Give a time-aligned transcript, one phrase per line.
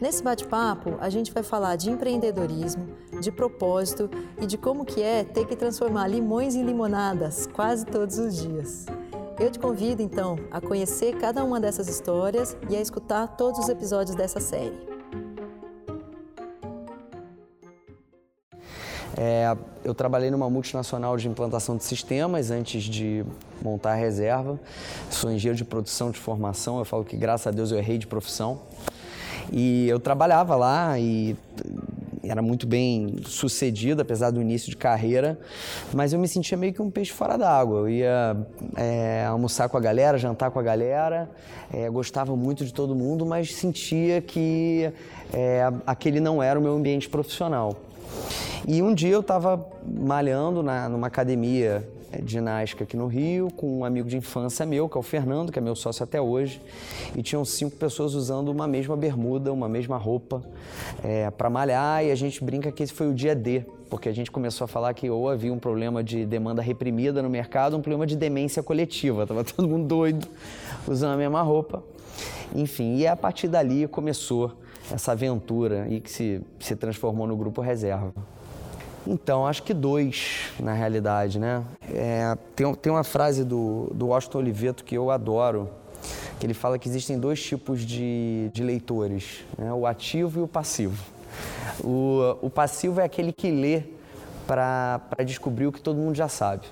[0.00, 2.86] Nesse bate-papo, a gente vai falar de empreendedorismo,
[3.20, 4.08] de propósito
[4.40, 8.86] e de como que é ter que transformar limões em limonadas quase todos os dias.
[9.40, 13.68] Eu te convido então a conhecer cada uma dessas histórias e a escutar todos os
[13.68, 14.78] episódios dessa série.
[19.16, 23.24] É, eu trabalhei numa multinacional de implantação de sistemas antes de
[23.60, 24.60] montar a reserva.
[25.10, 26.78] Sou engenheiro de produção de formação.
[26.78, 28.60] Eu falo que graças a Deus eu errei de profissão.
[29.52, 31.36] E eu trabalhava lá e
[32.22, 35.38] era muito bem sucedido, apesar do início de carreira,
[35.94, 37.80] mas eu me sentia meio que um peixe fora d'água.
[37.80, 38.36] Eu ia
[38.76, 41.30] é, almoçar com a galera, jantar com a galera,
[41.72, 44.90] é, gostava muito de todo mundo, mas sentia que
[45.32, 47.76] é, aquele não era o meu ambiente profissional.
[48.66, 53.80] E um dia eu estava malhando na, numa academia de ginástica aqui no Rio, com
[53.80, 56.60] um amigo de infância meu, que é o Fernando, que é meu sócio até hoje,
[57.16, 60.42] e tinham cinco pessoas usando uma mesma bermuda, uma mesma roupa
[61.02, 64.12] é, para malhar, e a gente brinca que esse foi o dia D, porque a
[64.12, 67.80] gente começou a falar que ou havia um problema de demanda reprimida no mercado, um
[67.80, 70.26] problema de demência coletiva, tava todo mundo doido
[70.86, 71.82] usando a mesma roupa.
[72.54, 74.52] Enfim, e a partir dali começou
[74.90, 78.12] essa aventura e que se, se transformou no grupo reserva.
[79.10, 81.64] Então, acho que dois, na realidade, né?
[81.90, 85.70] É, tem, tem uma frase do, do Washington Oliveto que eu adoro,
[86.38, 89.72] que ele fala que existem dois tipos de, de leitores, né?
[89.72, 91.02] o ativo e o passivo.
[91.82, 93.82] O, o passivo é aquele que lê
[94.46, 96.66] para descobrir o que todo mundo já sabe.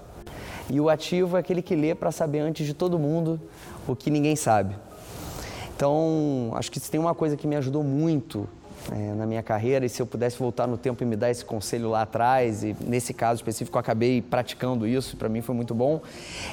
[0.69, 3.41] E o ativo é aquele que lê para saber antes de todo mundo
[3.89, 4.77] o que ninguém sabe.
[5.74, 8.47] Então, acho que se tem uma coisa que me ajudou muito
[8.92, 11.45] é, na minha carreira e se eu pudesse voltar no tempo e me dar esse
[11.45, 15.74] conselho lá atrás, e nesse caso específico eu acabei praticando isso, para mim foi muito
[15.74, 16.01] bom,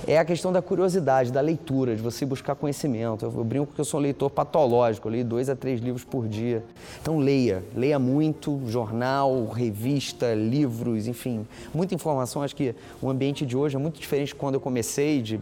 [0.07, 3.25] é a questão da curiosidade, da leitura, de você buscar conhecimento.
[3.25, 6.03] Eu, eu brinco que eu sou um leitor patológico, eu leio dois a três livros
[6.03, 6.63] por dia.
[7.01, 12.41] Então leia, leia muito, jornal, revista, livros, enfim, muita informação.
[12.41, 15.39] Acho que o ambiente de hoje é muito diferente de quando eu comecei, de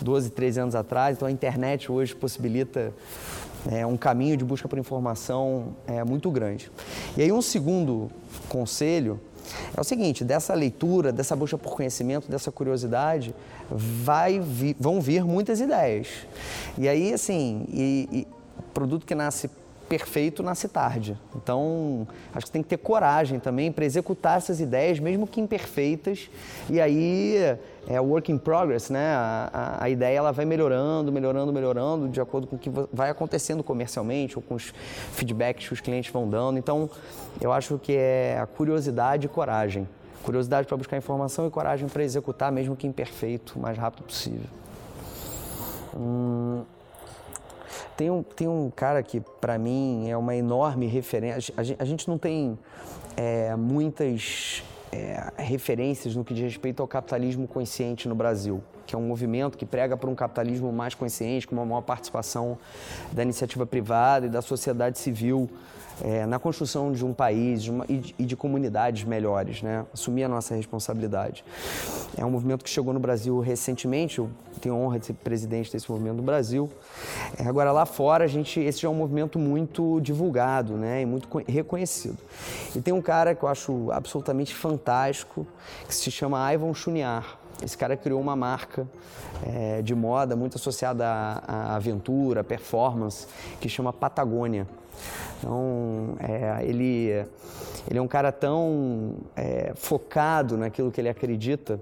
[0.00, 2.92] 12, 13 anos atrás, então a internet hoje possibilita
[3.70, 6.70] é um caminho de busca por informação é, muito grande.
[7.16, 8.10] E aí um segundo
[8.48, 9.20] conselho
[9.76, 13.34] é o seguinte, dessa leitura, dessa busca por conhecimento, dessa curiosidade,
[13.70, 16.08] vai vi, vão vir muitas ideias.
[16.76, 18.28] E aí, assim, e, e
[18.74, 19.50] produto que nasce
[19.88, 21.18] perfeito nasce tarde.
[21.34, 26.30] Então, acho que tem que ter coragem também para executar essas ideias, mesmo que imperfeitas.
[26.68, 27.36] E aí
[27.88, 29.14] é work in progress, né?
[29.14, 33.10] A, a, a, ideia ela vai melhorando, melhorando, melhorando de acordo com o que vai
[33.10, 34.74] acontecendo comercialmente ou com os
[35.12, 36.58] feedbacks que os clientes vão dando.
[36.58, 36.90] Então,
[37.40, 39.88] eu acho que é a curiosidade e coragem.
[40.22, 44.46] Curiosidade para buscar informação e coragem para executar, mesmo que imperfeito, o mais rápido possível.
[45.96, 46.62] Hum,
[47.96, 51.54] tem um, tem um cara que, para mim, é uma enorme referência.
[51.56, 52.58] A gente, a gente não tem
[53.16, 54.62] é, muitas
[54.92, 59.58] é, referências no que diz respeito ao capitalismo consciente no Brasil, que é um movimento
[59.58, 62.58] que prega por um capitalismo mais consciente, com uma maior participação
[63.12, 65.50] da iniciativa privada e da sociedade civil
[66.02, 69.84] é, na construção de um país de uma, e, de, e, de, comunidades melhores, né?
[69.92, 71.44] assumir a nossa responsabilidade.
[72.16, 75.72] É um movimento que chegou no Brasil recentemente, eu tenho a honra de ser presidente
[75.72, 76.70] desse movimento no Brasil.
[77.38, 81.02] É, agora, lá fora, a gente, esse já é um movimento muito divulgado né?
[81.02, 82.18] e muito reconhecido.
[82.74, 85.46] E tem um cara que eu acho absolutamente fantástico,
[85.86, 87.38] que se chama Ivan Chuniar.
[87.62, 88.86] Esse cara criou uma marca
[89.44, 93.26] é, de moda muito associada à, à aventura, performance,
[93.60, 94.66] que chama Patagônia.
[95.38, 97.24] Então, é, ele,
[97.88, 101.80] ele é um cara tão é, focado naquilo que ele acredita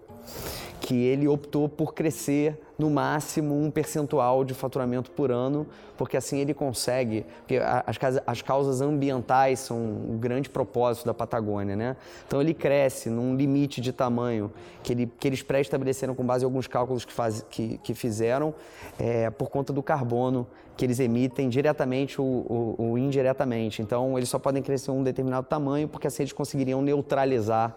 [0.81, 6.39] que ele optou por crescer no máximo um percentual de faturamento por ano, porque assim
[6.39, 11.97] ele consegue, porque as, as causas ambientais são um grande propósito da Patagônia, né?
[12.27, 14.53] Então ele cresce num limite de tamanho
[14.83, 18.55] que, ele, que eles pré-estabeleceram com base em alguns cálculos que, faz, que, que fizeram
[18.99, 20.47] é, por conta do carbono
[20.77, 23.81] que eles emitem diretamente ou, ou, ou indiretamente.
[23.81, 27.75] Então eles só podem crescer um determinado tamanho porque assim eles conseguiriam neutralizar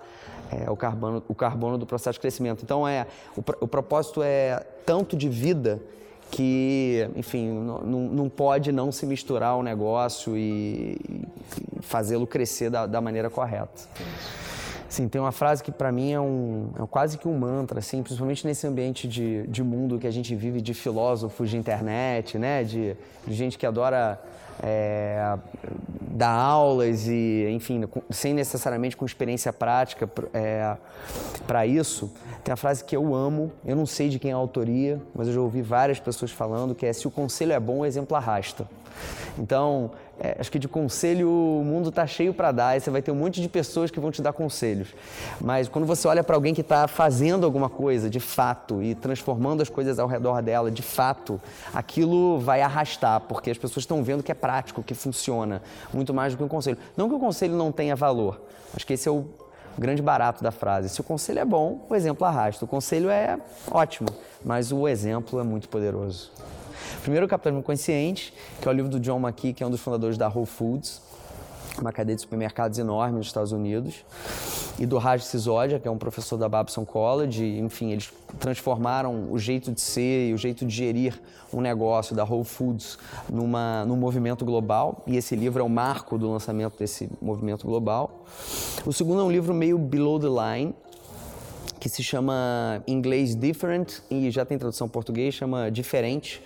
[0.52, 2.62] é, o, carbono, o carbono do processo de crescimento.
[2.64, 3.06] Então, é,
[3.38, 5.82] o, o propósito é tanto de vida
[6.32, 10.98] que, enfim, não, pode não se misturar o negócio e,
[11.82, 13.88] fazê-lo crescer da, da maneira correta.
[14.88, 18.02] Sim, tem uma frase que para mim é, um, é quase que um mantra, assim,
[18.02, 22.64] principalmente nesse ambiente de, de mundo que a gente vive, de filósofos de internet, né?
[22.64, 22.96] De,
[23.26, 24.20] de gente que adora
[24.62, 25.38] é,
[26.12, 30.76] dar aulas e, enfim, sem necessariamente com experiência prática é,
[31.48, 32.12] para isso.
[32.44, 35.28] Tem a frase que eu amo, eu não sei de quem é a autoria, mas
[35.28, 38.16] eu já ouvi várias pessoas falando, que é se o conselho é bom, o exemplo
[38.16, 38.68] arrasta.
[39.38, 43.02] Então, é, acho que de conselho o mundo está cheio para dar e você vai
[43.02, 44.90] ter um monte de pessoas que vão te dar conselhos.
[45.40, 49.62] Mas quando você olha para alguém que está fazendo alguma coisa de fato e transformando
[49.62, 51.40] as coisas ao redor dela de fato,
[51.74, 55.62] aquilo vai arrastar, porque as pessoas estão vendo que é prático, que funciona,
[55.94, 56.78] muito mais do que um conselho.
[56.98, 58.42] Não que o conselho não tenha valor,
[58.76, 59.26] acho que esse é o
[59.78, 60.90] grande barato da frase.
[60.90, 62.66] Se o conselho é bom, o exemplo arrasta.
[62.66, 63.40] O conselho é
[63.72, 64.10] ótimo,
[64.44, 66.32] mas o exemplo é muito poderoso.
[67.02, 69.82] Primeiro, o Capitalismo Consciente, que é o livro do John McKee, que é um dos
[69.82, 71.02] fundadores da Whole Foods,
[71.80, 74.04] uma cadeia de supermercados enorme nos Estados Unidos,
[74.78, 77.60] e do Raj Sisodia, que é um professor da Babson College.
[77.60, 81.20] Enfim, eles transformaram o jeito de ser e o jeito de gerir
[81.54, 82.98] um negócio da Whole Foods
[83.30, 88.26] numa, num movimento global, e esse livro é o marco do lançamento desse movimento global.
[88.86, 90.74] O segundo é um livro meio below the line,
[91.80, 96.42] que se chama em inglês Different e já tem tradução em português, chama Diferente.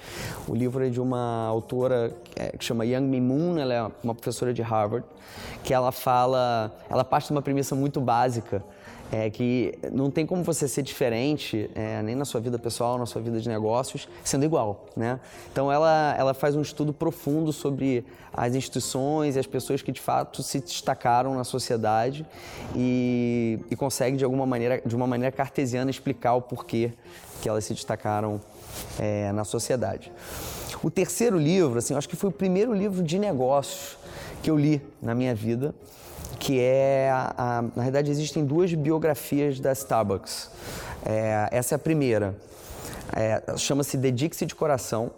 [0.47, 4.13] O livro é de uma autora é, que chama Young Mi Moon, ela é uma
[4.13, 5.05] professora de Harvard,
[5.63, 8.63] que ela fala, ela parte de uma premissa muito básica,
[9.15, 13.05] é que não tem como você ser diferente, é, nem na sua vida pessoal, na
[13.05, 15.19] sua vida de negócios, sendo igual, né?
[15.51, 20.01] Então ela, ela faz um estudo profundo sobre as instituições e as pessoas que de
[20.01, 22.25] fato se destacaram na sociedade
[22.75, 26.91] e, e consegue de alguma maneira, de uma maneira cartesiana, explicar o porquê
[27.39, 28.41] que elas se destacaram
[28.97, 30.11] é, na sociedade.
[30.81, 33.95] O terceiro livro, assim, acho que foi o primeiro livro de negócios
[34.41, 35.75] que eu li na minha vida
[36.43, 40.51] que é, a, a, na verdade, existem duas biografias da Starbucks.
[41.05, 42.35] É, essa é a primeira,
[43.15, 45.09] é, chama-se Dedique-se de Coração,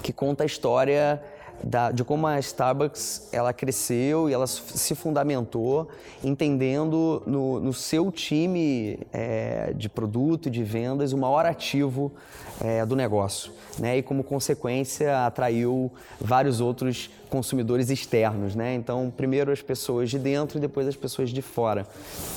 [0.00, 1.20] que conta a história
[1.62, 5.88] da, de como a Starbucks ela cresceu e ela se fundamentou
[6.22, 12.12] entendendo no, no seu time é, de produto e de vendas o maior ativo
[12.60, 13.52] é, do negócio.
[13.78, 13.98] Né?
[13.98, 15.90] E como consequência atraiu
[16.20, 18.54] vários outros consumidores externos.
[18.54, 18.74] Né?
[18.74, 21.86] Então, primeiro as pessoas de dentro e depois as pessoas de fora.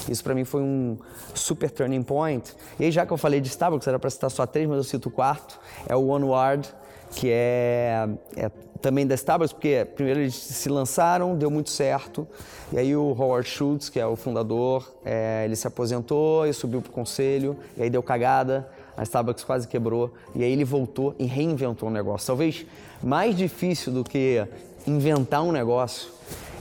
[0.10, 0.98] Isso para mim foi um
[1.34, 2.54] super turning point.
[2.80, 4.84] E aí, já que eu falei de Starbucks, era para citar só três, mas eu
[4.84, 6.70] cito o quarto, é o Onward,
[7.16, 12.28] que é, é também da Starbucks, porque primeiro eles se lançaram, deu muito certo,
[12.72, 16.82] e aí o Howard Schultz, que é o fundador, é, ele se aposentou e subiu
[16.82, 18.68] para o conselho, e aí deu cagada,
[18.98, 22.28] a Starbucks quase quebrou, e aí ele voltou e reinventou o um negócio.
[22.28, 22.66] Talvez
[23.02, 24.46] mais difícil do que
[24.86, 26.10] inventar um negócio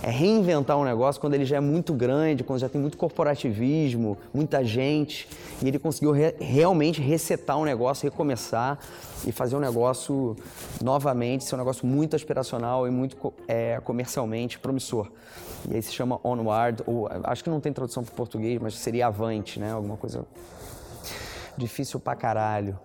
[0.03, 4.17] é reinventar um negócio quando ele já é muito grande, quando já tem muito corporativismo,
[4.33, 5.29] muita gente,
[5.63, 8.79] e ele conseguiu re realmente resetar um negócio, recomeçar
[9.27, 10.37] e fazer um negócio
[10.83, 15.11] novamente, ser um negócio muito aspiracional e muito é, comercialmente promissor.
[15.69, 19.09] E aí se chama Onward, ou acho que não tem tradução para português, mas seria
[19.09, 19.73] Avante, né?
[19.73, 20.25] Alguma coisa
[21.59, 22.79] difícil pra caralho.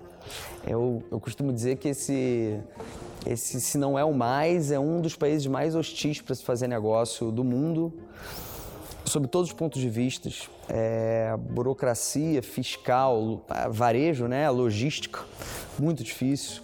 [0.68, 2.59] Eu, eu costumo dizer que esse,
[3.25, 6.68] esse, se não é o mais, é um dos países mais hostis para se fazer
[6.68, 7.94] negócio do mundo,
[9.04, 10.30] sob todos os pontos de vista.
[10.68, 15.21] É, burocracia, fiscal, varejo, né, logística,
[15.78, 16.61] muito difícil.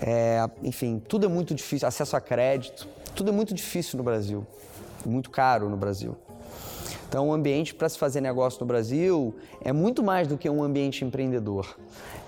[0.00, 4.46] É, enfim, tudo é muito difícil, acesso a crédito, tudo é muito difícil no Brasil,
[5.04, 6.16] muito caro no Brasil.
[7.08, 10.62] Então, o ambiente para se fazer negócio no Brasil é muito mais do que um
[10.62, 11.74] ambiente empreendedor.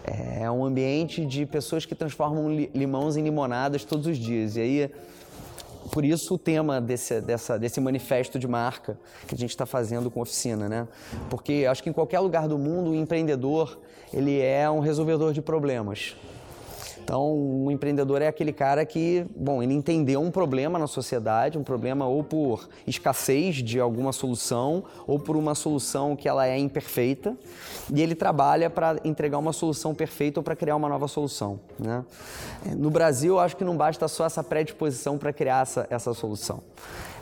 [0.05, 4.57] É um ambiente de pessoas que transformam limões em limonadas todos os dias.
[4.57, 4.91] E aí,
[5.93, 10.11] por isso o tema desse, dessa, desse manifesto de marca que a gente está fazendo
[10.11, 10.89] com oficina, né?
[11.29, 13.79] Porque acho que em qualquer lugar do mundo o empreendedor
[14.13, 16.17] ele é um resolvedor de problemas.
[17.03, 21.65] Então, um empreendedor é aquele cara que, bom, ele entendeu um problema na sociedade, um
[21.65, 27.37] problema ou por escassez de alguma solução, ou por uma solução que ela é imperfeita,
[27.93, 31.59] e ele trabalha para entregar uma solução perfeita ou para criar uma nova solução.
[31.79, 32.05] Né?
[32.77, 36.63] No Brasil, acho que não basta só essa predisposição para criar essa, essa solução.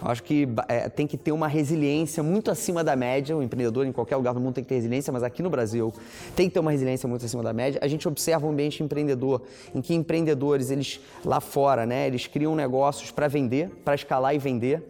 [0.00, 3.36] Acho que é, tem que ter uma resiliência muito acima da média.
[3.36, 5.92] O empreendedor em qualquer lugar do mundo tem que ter resiliência, mas aqui no Brasil
[6.36, 7.80] tem que ter uma resiliência muito acima da média.
[7.82, 9.42] A gente observa um ambiente empreendedor
[9.74, 14.38] em que empreendedores, eles lá fora, né, eles criam negócios para vender, para escalar e
[14.38, 14.82] vender.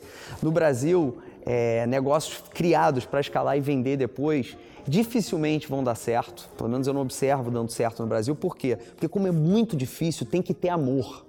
[0.43, 6.49] No Brasil, é, negócios criados para escalar e vender depois dificilmente vão dar certo.
[6.57, 8.35] Pelo menos eu não observo dando certo no Brasil.
[8.35, 8.77] Por quê?
[8.77, 11.28] Porque como é muito difícil, tem que ter amor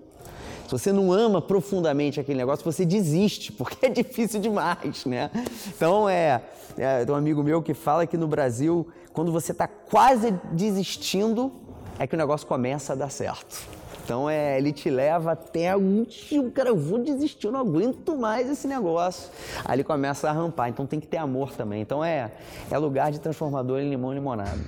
[0.70, 5.32] Se você não ama profundamente aquele negócio, você desiste, porque é difícil demais, né?
[5.68, 6.44] Então, é,
[6.78, 11.52] é um amigo meu que fala que no Brasil, quando você está quase desistindo,
[11.98, 13.68] é que o negócio começa a dar certo.
[14.04, 18.16] Então é, ele te leva até o último, cara, eu vou desistir, eu não aguento
[18.16, 19.30] mais esse negócio.
[19.66, 21.82] Aí ele começa a rampar, então tem que ter amor também.
[21.82, 22.32] Então é,
[22.70, 24.60] é lugar de transformador em limão e limonada.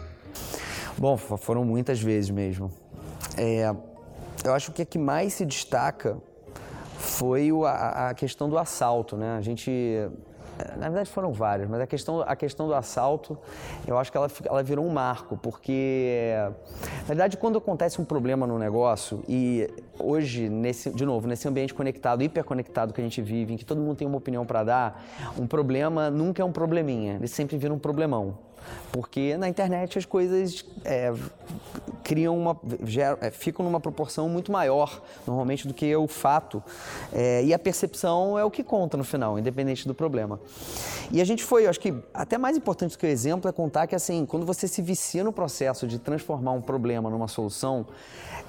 [0.97, 2.71] Bom, foram muitas vezes mesmo.
[3.37, 3.73] É,
[4.43, 6.17] eu acho que a que mais se destaca
[6.97, 9.35] foi o, a, a, questão do assalto, né?
[9.37, 9.71] A gente
[10.77, 13.37] na verdade foram várias, mas a questão, a questão do assalto,
[13.87, 16.33] eu acho que ela, ela virou um marco, porque,
[16.99, 21.73] na verdade, quando acontece um problema no negócio, e hoje, nesse, de novo, nesse ambiente
[21.73, 25.03] conectado, hiperconectado que a gente vive, em que todo mundo tem uma opinião para dar,
[25.37, 28.37] um problema nunca é um probleminha, ele sempre vira um problemão.
[28.91, 31.13] Porque na internet as coisas é,
[32.03, 32.59] criam uma,
[33.21, 36.61] é, ficam numa proporção muito maior, normalmente, do que o fato.
[37.13, 40.39] É, e a percepção é o que conta no final, independente do problema.
[41.11, 43.87] E a gente foi, acho que até mais importante do que o exemplo é contar
[43.87, 47.85] que, assim, quando você se vicia no processo de transformar um problema numa solução,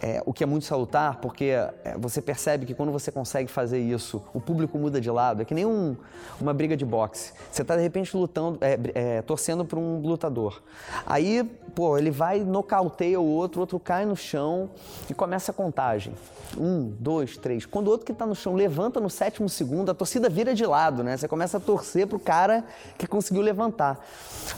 [0.02, 3.78] é, o que é muito salutar, porque é, você percebe que quando você consegue fazer
[3.78, 5.42] isso, o público muda de lado.
[5.42, 5.96] É que nem um,
[6.40, 7.32] uma briga de boxe.
[7.50, 10.62] Você está de repente lutando, é, torcendo para um lutador.
[11.06, 11.44] Aí,
[11.74, 14.70] pô, ele vai, nocauteia o outro, o outro cai no chão
[15.08, 16.14] e começa a contagem.
[16.56, 17.64] Um, dois, três.
[17.64, 20.66] Quando o outro que está no chão levanta no sétimo segundo, a torcida vira de
[20.66, 21.16] lado, né?
[21.16, 22.64] Você começa a torcer pro cara
[22.98, 24.04] que conseguiu levantar.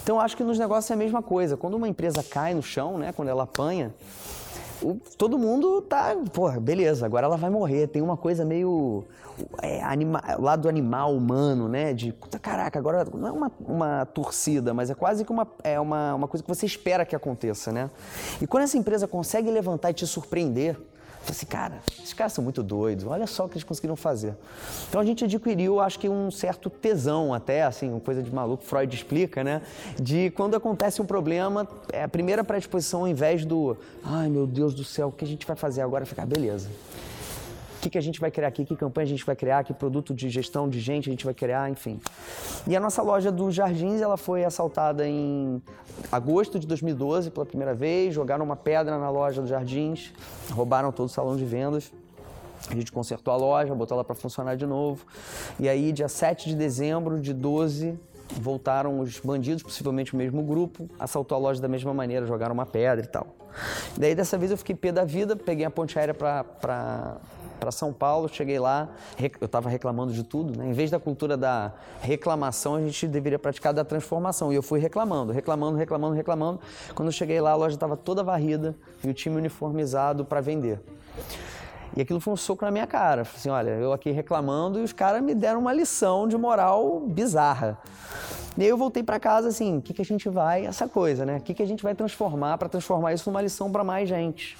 [0.03, 1.57] Então, eu acho que nos negócios é a mesma coisa.
[1.57, 3.13] Quando uma empresa cai no chão, né?
[3.13, 3.95] Quando ela apanha,
[4.83, 7.87] o, todo mundo tá, porra, beleza, agora ela vai morrer.
[7.88, 9.04] Tem uma coisa meio.
[9.61, 11.93] É, anima, lado animal, humano, né?
[11.93, 16.14] De, caraca, agora não é uma, uma torcida, mas é quase que uma, é uma,
[16.14, 17.90] uma coisa que você espera que aconteça, né?
[18.40, 20.78] E quando essa empresa consegue levantar e te surpreender,
[21.25, 24.35] Falei assim, cara, esses caras são muito doidos, olha só o que eles conseguiram fazer.
[24.88, 28.62] Então a gente adquiriu, acho que um certo tesão até, assim, uma coisa de maluco,
[28.62, 29.62] Freud explica, né?
[29.99, 34.75] De quando acontece um problema, é a primeira predisposição ao invés do, ai meu Deus
[34.75, 36.04] do céu, o que a gente vai fazer agora?
[36.04, 36.69] Ficar, beleza
[37.85, 40.14] que, que a gente vai criar aqui, que campanha a gente vai criar, que produto
[40.14, 42.00] de gestão de gente a gente vai criar, enfim.
[42.67, 45.62] E a nossa loja dos Jardins, ela foi assaltada em
[46.11, 50.12] agosto de 2012 pela primeira vez, jogaram uma pedra na loja dos Jardins,
[50.50, 51.93] roubaram todo o salão de vendas.
[52.71, 55.05] A gente consertou a loja, botou ela para funcionar de novo.
[55.61, 57.99] E aí, dia 7 de dezembro de 12,
[58.41, 62.64] voltaram os bandidos, possivelmente o mesmo grupo, assaltou a loja da mesma maneira, jogaram uma
[62.64, 63.26] pedra e tal.
[63.99, 67.21] Daí dessa vez eu fiquei pé da vida, peguei a ponte aérea para
[67.59, 68.89] para São Paulo, cheguei lá,
[69.41, 70.69] eu estava reclamando de tudo, né?
[70.69, 74.53] Em vez da cultura da reclamação, a gente deveria praticar da transformação.
[74.53, 76.61] E eu fui reclamando, reclamando, reclamando, reclamando.
[76.95, 80.81] Quando eu cheguei lá, a loja estava toda varrida e o time uniformizado para vender.
[81.97, 83.23] E aquilo foi um soco na minha cara.
[83.23, 87.79] Assim, olha, eu aqui reclamando e os caras me deram uma lição de moral bizarra.
[88.57, 91.25] E aí eu voltei para casa assim, o que, que a gente vai, essa coisa,
[91.25, 91.39] né?
[91.39, 94.57] O que, que a gente vai transformar para transformar isso numa lição para mais gente?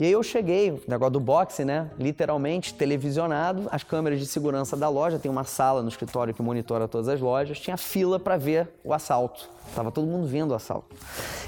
[0.00, 1.90] E aí eu cheguei, negócio do boxe, né?
[1.98, 6.86] Literalmente televisionado, as câmeras de segurança da loja, tem uma sala no escritório que monitora
[6.86, 9.48] todas as lojas, tinha fila para ver o assalto.
[9.74, 10.94] Tava todo mundo vendo o assalto.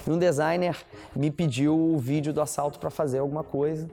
[0.07, 0.77] E um designer
[1.15, 3.89] me pediu o vídeo do assalto para fazer alguma coisa.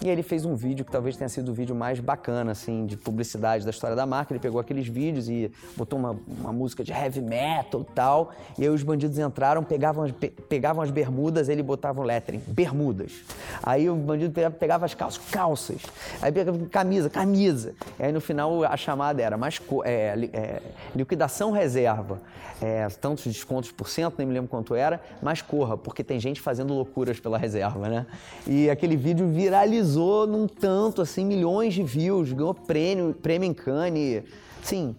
[0.00, 2.96] E ele fez um vídeo que talvez tenha sido o vídeo mais bacana, assim, de
[2.96, 4.32] publicidade da história da marca.
[4.32, 8.32] Ele pegou aqueles vídeos e botou uma, uma música de heavy metal e tal.
[8.56, 12.40] E aí os bandidos entraram, pegavam as, pe, pegavam as bermudas, ele botava o lettering,
[12.46, 13.12] bermudas.
[13.60, 15.82] Aí o bandido pegava as calças, calças.
[16.22, 17.74] Aí pegava camisa, camisa.
[17.98, 20.62] E aí no final a chamada era mais é, é,
[20.94, 22.20] liquidação reserva.
[22.60, 26.40] É, tantos descontos por cento, nem me lembro quanto era, mas corra, porque tem gente
[26.40, 28.06] fazendo loucuras pela reserva, né?
[28.46, 34.22] E aquele vídeo viralizou num tanto, assim, milhões de views, ganhou prêmio, prêmio em Cannes,
[34.62, 34.94] sim,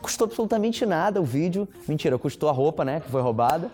[0.00, 1.68] custou absolutamente nada o vídeo.
[1.88, 3.00] Mentira, custou a roupa, né?
[3.00, 3.70] Que foi roubada.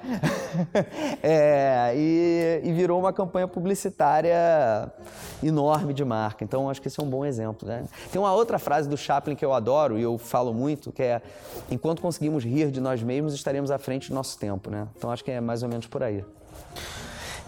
[1.22, 4.90] é, e, e, virou uma campanha publicitária
[5.42, 6.44] enorme de marca.
[6.44, 7.68] Então, acho que esse é um bom exemplo.
[7.68, 7.84] Né?
[8.10, 11.22] Tem uma outra frase do Chaplin que eu adoro e eu falo muito, que é:
[11.70, 14.70] enquanto conseguimos rir de nós mesmos, estaremos à frente do nosso tempo.
[14.70, 14.86] Né?
[14.96, 16.24] Então, acho que é mais ou menos por aí.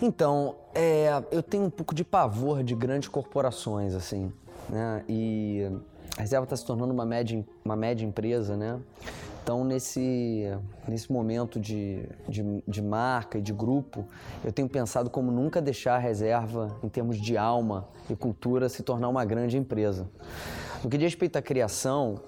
[0.03, 4.33] Então, é, eu tenho um pouco de pavor de grandes corporações, assim,
[4.69, 5.05] né?
[5.09, 5.71] E
[6.17, 8.81] a reserva está se tornando uma média, uma média empresa, né?
[9.43, 10.49] Então, nesse,
[10.89, 14.07] nesse momento de, de, de, marca e de grupo,
[14.43, 18.83] eu tenho pensado como nunca deixar a reserva, em termos de alma e cultura, se
[18.83, 20.09] tornar uma grande empresa.
[20.83, 22.23] No que diz respeito à criação,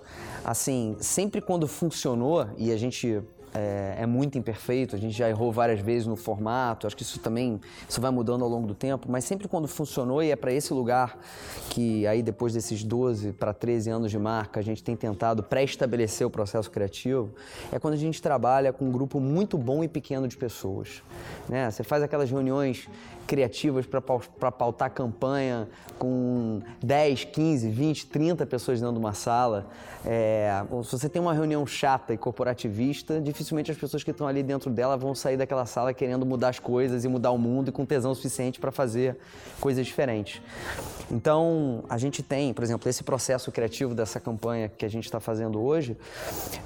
[0.45, 3.23] assim, sempre quando funcionou, e a gente
[3.57, 7.19] é, é, muito imperfeito, a gente já errou várias vezes no formato, acho que isso
[7.19, 10.53] também isso vai mudando ao longo do tempo, mas sempre quando funcionou e é para
[10.53, 11.19] esse lugar
[11.71, 16.27] que aí depois desses 12 para 13 anos de marca, a gente tem tentado pré-estabelecer
[16.27, 17.31] o processo criativo,
[17.73, 21.03] é quando a gente trabalha com um grupo muito bom e pequeno de pessoas.
[21.49, 21.71] Né?
[21.71, 22.89] Você faz aquelas reuniões
[23.27, 25.69] criativas para pautar campanha
[25.99, 29.67] com 10, 15, 20, 30 pessoas dentro de uma sala.
[30.05, 34.43] É, se você tem uma reunião chata e corporativista, dificilmente as pessoas que estão ali
[34.43, 37.73] dentro dela vão sair daquela sala querendo mudar as coisas e mudar o mundo e
[37.73, 39.17] com tesão suficiente para fazer
[39.61, 40.41] coisas diferentes.
[41.11, 45.21] Então, a gente tem, por exemplo, esse processo criativo dessa campanha que a gente está
[45.21, 45.97] fazendo hoje,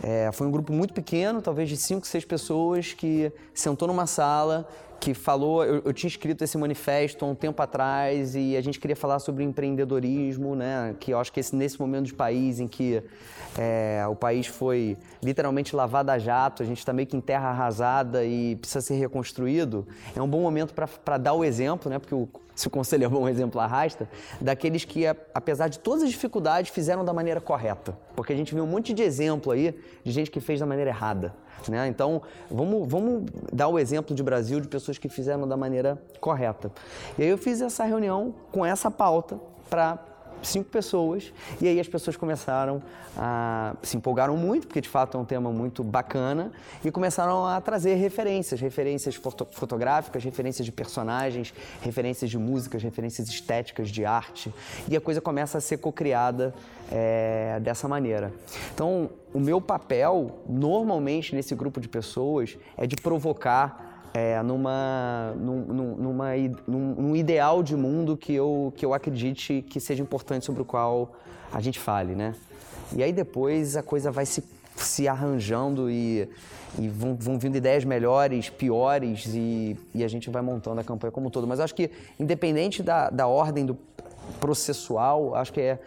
[0.02, 4.68] é, foi um grupo muito pequeno, talvez de 5, 6 pessoas, que sentou numa sala
[5.00, 8.78] que falou, eu, eu, tinha escrito esse manifesto há um tempo atrás e a gente
[8.78, 10.94] queria falar sobre empreendedorismo, né?
[11.00, 13.02] Que eu acho que esse, nesse momento de país em que
[13.58, 17.48] é, o país foi literalmente lavado a jato, a gente está meio que em terra
[17.48, 21.98] arrasada e precisa ser reconstruído, é um bom momento para dar o exemplo, né?
[21.98, 24.06] Porque o, se o conselho é bom, o exemplo arrasta,
[24.38, 27.96] daqueles que, apesar de todas as dificuldades, fizeram da maneira correta.
[28.14, 30.90] Porque a gente viu um monte de exemplo aí de gente que fez da maneira
[30.90, 31.34] errada.
[31.68, 31.88] Né?
[31.88, 36.70] Então, vamos, vamos dar o exemplo de Brasil de pessoas que fizeram da maneira correta.
[37.18, 39.38] E aí eu fiz essa reunião com essa pauta
[39.68, 39.98] para
[40.42, 42.82] cinco pessoas, e aí as pessoas começaram
[43.16, 46.52] a se empolgaram muito, porque de fato é um tema muito bacana,
[46.84, 53.28] e começaram a trazer referências, referências foto fotográficas, referências de personagens, referências de músicas, referências
[53.28, 54.52] estéticas de arte,
[54.88, 56.54] e a coisa começa a ser cocriada
[56.90, 58.32] é, dessa maneira.
[58.74, 65.94] Então, o meu papel, normalmente nesse grupo de pessoas, é de provocar é, numa, num,
[65.94, 66.30] numa,
[66.66, 70.64] num, num, ideal de mundo que eu, que eu acredite que seja importante sobre o
[70.64, 71.12] qual
[71.52, 72.34] a gente fale, né?
[72.94, 74.42] E aí depois a coisa vai se,
[74.74, 76.28] se arranjando e,
[76.76, 81.12] e vão, vão vindo ideias melhores, piores e, e a gente vai montando a campanha
[81.12, 81.46] como um todo.
[81.46, 83.78] Mas acho que independente da, da ordem do
[84.40, 85.78] processual, acho que é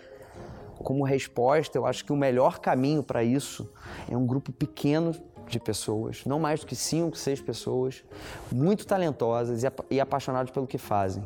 [0.77, 3.69] como resposta, eu acho que o melhor caminho para isso
[4.09, 5.13] é um grupo pequeno
[5.53, 8.03] de pessoas, não mais do que cinco, seis pessoas,
[8.51, 11.25] muito talentosas e, e apaixonadas pelo que fazem.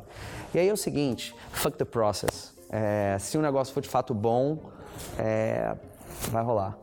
[0.54, 2.54] E aí é o seguinte, fuck the process.
[2.70, 4.60] É, se o negócio for de fato bom,
[5.18, 5.76] é,
[6.30, 6.78] vai rolar.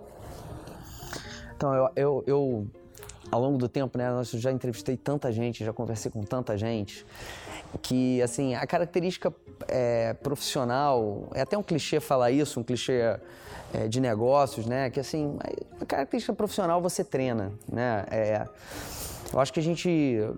[1.56, 2.66] Então, eu, eu, eu,
[3.30, 7.06] ao longo do tempo, né, eu já entrevistei tanta gente, já conversei com tanta gente,
[7.82, 9.32] que, assim, a característica
[9.68, 13.18] é, profissional, é até um clichê falar isso, um clichê
[13.72, 14.90] é, de negócios, né?
[14.90, 15.36] Que assim,
[15.80, 18.04] a característica profissional você treina, né?
[18.10, 18.48] É,
[19.32, 19.88] eu acho que a gente,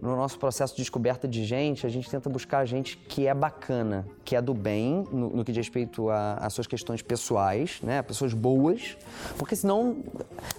[0.01, 4.07] no nosso processo de descoberta de gente, a gente tenta buscar gente que é bacana,
[4.25, 8.01] que é do bem, no, no que diz respeito às suas questões pessoais, né?
[8.01, 8.96] Pessoas boas,
[9.37, 9.99] porque senão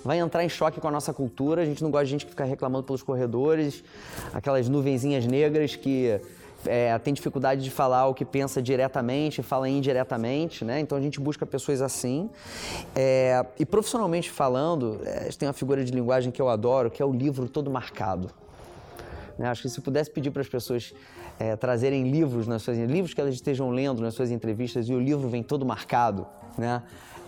[0.06, 1.63] vai entrar em choque com a nossa cultura.
[1.63, 3.84] A gente não gosta de gente que fica reclamando pelos corredores,
[4.32, 6.22] aquelas nuvenzinhas negras que
[6.65, 10.80] é, tem dificuldade de falar o que pensa diretamente, fala indiretamente, né?
[10.80, 12.30] Então a gente busca pessoas assim.
[12.96, 17.06] É, e profissionalmente falando, é, tem uma figura de linguagem que eu adoro, que é
[17.06, 18.30] o livro todo marcado.
[19.38, 19.48] Né?
[19.48, 20.93] Acho que se pudesse pedir para as pessoas
[21.39, 25.00] é, trazerem livros nas suas livros que elas estejam lendo nas suas entrevistas e o
[25.00, 26.26] livro vem todo marcado,
[26.58, 26.82] né?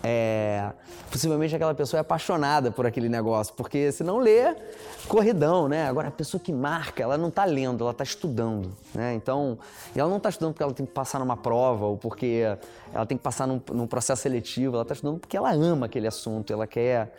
[0.04, 0.72] É,
[1.12, 4.56] possivelmente aquela pessoa é apaixonada por aquele negócio, porque se não lê,
[5.08, 5.88] corridão, né?
[5.88, 9.14] Agora, a pessoa que marca, ela não está lendo, ela está estudando, né?
[9.14, 9.58] Então,
[9.96, 12.44] ela não está estudando porque ela tem que passar numa prova ou porque
[12.94, 16.08] ela tem que passar num, num processo seletivo, ela está estudando porque ela ama aquele
[16.08, 17.14] assunto, ela quer,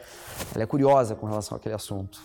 [0.54, 2.18] ela é curiosa com relação àquele assunto.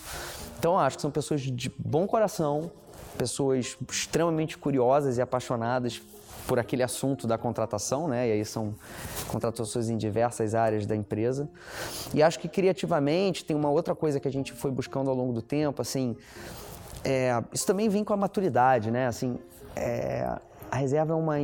[0.58, 2.72] Então, acho que são pessoas de bom coração,
[3.18, 6.02] pessoas extremamente curiosas e apaixonadas
[6.48, 8.28] por aquele assunto da contratação, né?
[8.28, 8.76] E aí são
[9.28, 11.50] contratações em diversas áreas da empresa.
[12.14, 15.34] E acho que criativamente tem uma outra coisa que a gente foi buscando ao longo
[15.34, 16.16] do tempo, assim,
[17.04, 19.08] é, isso também vem com a maturidade, né?
[19.08, 19.38] Assim,
[19.76, 20.38] é,
[20.72, 21.36] a reserva é uma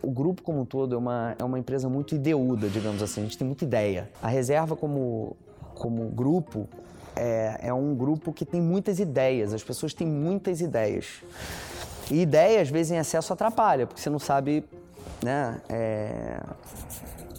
[0.00, 3.22] o grupo como um todo é uma, é uma empresa muito ideuda, digamos assim.
[3.22, 4.08] A gente tem muita ideia.
[4.22, 5.36] A reserva como
[5.74, 6.68] como grupo
[7.16, 9.52] é, é um grupo que tem muitas ideias.
[9.52, 11.22] As pessoas têm muitas ideias.
[12.10, 14.64] E ideia, às vezes, em excesso atrapalha, porque você não sabe,
[15.22, 16.40] né, é,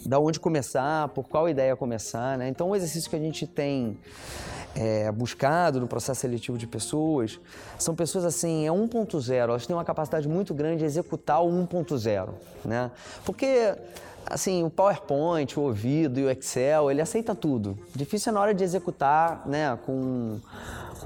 [0.05, 2.47] da onde começar, por qual ideia começar, né?
[2.47, 3.97] Então, o exercício que a gente tem
[4.75, 7.39] é, buscado no processo seletivo de pessoas
[7.79, 12.29] são pessoas assim, é 1.0, elas têm uma capacidade muito grande de executar o 1.0,
[12.65, 12.91] né?
[13.23, 13.73] Porque
[14.25, 17.77] assim, o PowerPoint, o ouvido e o Excel, ele aceita tudo.
[17.95, 20.39] Difícil é na hora de executar, né, com,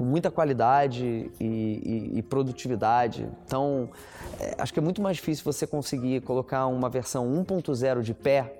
[0.00, 3.28] com muita qualidade e, e, e produtividade.
[3.44, 3.90] Então,
[4.40, 8.50] é, acho que é muito mais difícil você conseguir colocar uma versão 1.0 de pé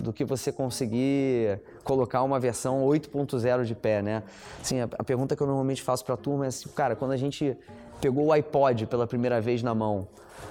[0.00, 4.24] do que você conseguir colocar uma versão 8.0 de pé, né?
[4.60, 7.12] Assim, a, a, pergunta que eu normalmente faço para a turma é assim, cara, quando
[7.12, 7.56] a gente
[8.00, 10.08] pegou o iPod pela primeira vez na mão,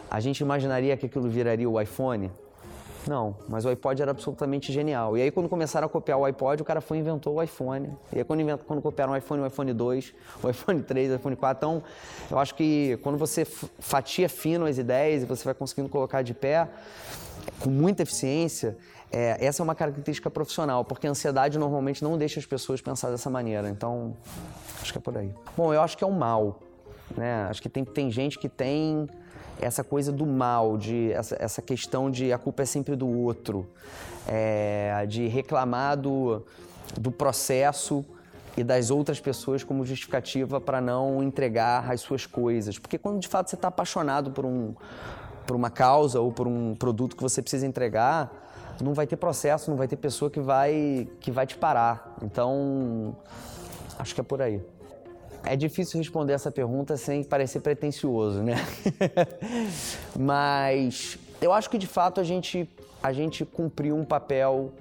[0.10, 2.32] a gente imaginaria que aquilo viraria o iPhone?
[3.08, 5.18] Não, mas o iPod era absolutamente genial.
[5.18, 7.96] E aí quando começaram a copiar o iPod, o cara foi e inventou o iPhone.
[8.12, 8.62] E aí quando, invent...
[8.68, 11.84] quando copiaram o iPhone, o iPhone 2, o iPhone 3, o iPhone 4, então
[12.30, 16.34] eu acho que quando você fatia fino as ideias e você vai conseguindo colocar de
[16.34, 16.68] pé
[17.60, 18.78] com muita eficiência,
[19.12, 23.10] é, essa é uma característica profissional, porque a ansiedade normalmente não deixa as pessoas pensar
[23.10, 23.70] dessa maneira.
[23.70, 24.16] Então,
[24.82, 25.34] acho que é por aí.
[25.56, 26.60] Bom, eu acho que é um mal.
[27.16, 27.48] Né?
[27.50, 29.08] Acho que tem, tem gente que tem
[29.62, 33.68] essa coisa do mal, de essa, essa questão de a culpa é sempre do outro,
[34.28, 36.46] é, de reclamar do,
[36.98, 38.06] do processo
[38.56, 42.80] e das outras pessoas como justificativa para não entregar as suas coisas.
[42.80, 44.74] Porque quando de fato você está apaixonado por, um,
[45.46, 48.32] por uma causa ou por um produto que você precisa entregar,
[48.82, 52.16] não vai ter processo, não vai ter pessoa que vai, que vai te parar.
[52.22, 53.16] Então,
[54.00, 54.62] acho que é por aí.
[55.50, 58.56] É difícil responder essa pergunta sem parecer pretencioso, né?
[60.18, 62.70] Mas eu acho que de fato a gente,
[63.02, 64.74] a gente cumpriu um papel,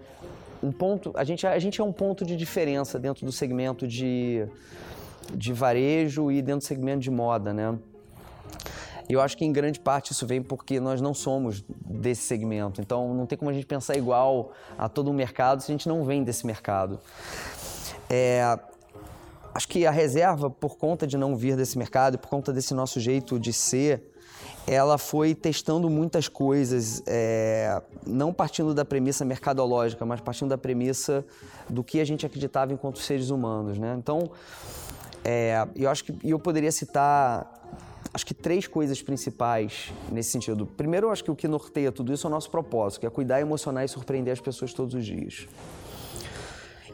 [0.62, 1.12] um ponto.
[1.14, 4.46] A gente, a gente é um ponto de diferença dentro do segmento de,
[5.32, 7.78] de varejo e dentro do segmento de moda, né?
[9.08, 12.80] Eu acho que em grande parte isso vem porque nós não somos desse segmento.
[12.80, 15.88] Então não tem como a gente pensar igual a todo o mercado se a gente
[15.88, 16.98] não vem desse mercado.
[18.10, 18.58] É,
[19.56, 23.00] acho que a reserva, por conta de não vir desse mercado, por conta desse nosso
[23.00, 24.02] jeito de ser,
[24.66, 31.24] ela foi testando muitas coisas, é, não partindo da premissa mercadológica, mas partindo da premissa
[31.70, 33.96] do que a gente acreditava enquanto seres humanos, né?
[33.98, 34.30] Então,
[35.24, 37.50] é, eu acho que eu poderia citar
[38.12, 40.66] acho que três coisas principais nesse sentido.
[40.66, 43.10] Primeiro, eu acho que o que norteia tudo isso é o nosso propósito, que é
[43.10, 45.46] cuidar, emocionar e surpreender as pessoas todos os dias.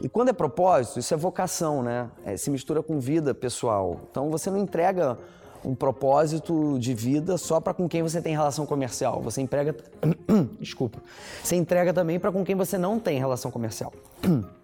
[0.01, 2.09] E quando é propósito, isso é vocação, né?
[2.25, 4.01] É, se mistura com vida pessoal.
[4.09, 5.17] Então você não entrega
[5.63, 9.21] um propósito de vida só para com quem você tem relação comercial.
[9.21, 9.75] Você emprega,
[10.59, 10.99] desculpa,
[11.41, 13.93] você entrega também para com quem você não tem relação comercial.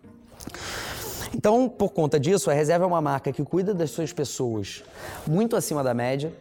[1.31, 4.83] Então, por conta disso, a Reserva é uma marca que cuida das suas pessoas
[5.27, 6.33] muito acima da média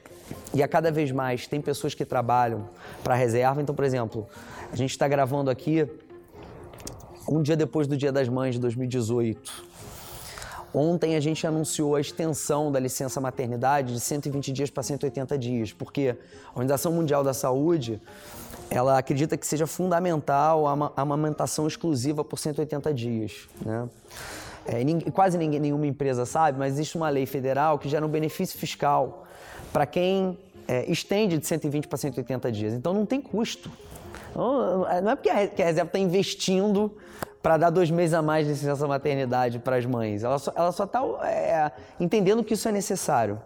[0.55, 2.68] e a cada vez mais tem pessoas que trabalham
[3.05, 3.61] para a Reserva.
[3.61, 4.27] Então, por exemplo,
[4.72, 5.87] a gente está gravando aqui
[7.36, 9.78] um dia depois do Dia das Mães de 2018.
[10.72, 15.72] Ontem a gente anunciou a extensão da licença maternidade de 120 dias para 180 dias,
[15.72, 18.00] porque a Organização Mundial da Saúde
[18.70, 23.48] ela acredita que seja fundamental a amamentação exclusiva por 180 dias.
[23.64, 23.88] Né?
[24.66, 28.58] É, quase ninguém, nenhuma empresa sabe, mas existe uma lei federal que gera um benefício
[28.58, 29.26] fiscal
[29.72, 32.74] para quem é, estende de 120 para 180 dias.
[32.74, 33.70] Então não tem custo.
[34.34, 36.96] Não, não é porque a, reserva está investindo
[37.42, 40.24] para dar dois meses a mais de licença maternidade para as mães.
[40.24, 43.40] Ela só está é, entendendo que isso é necessário.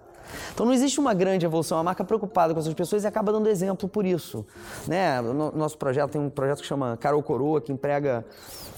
[0.55, 3.49] Então não existe uma grande evolução, a marca preocupada com essas pessoas e acaba dando
[3.49, 4.45] exemplo por isso.
[4.87, 5.21] Né?
[5.21, 8.25] Nosso projeto tem um projeto que chama Carol Coroa, que emprega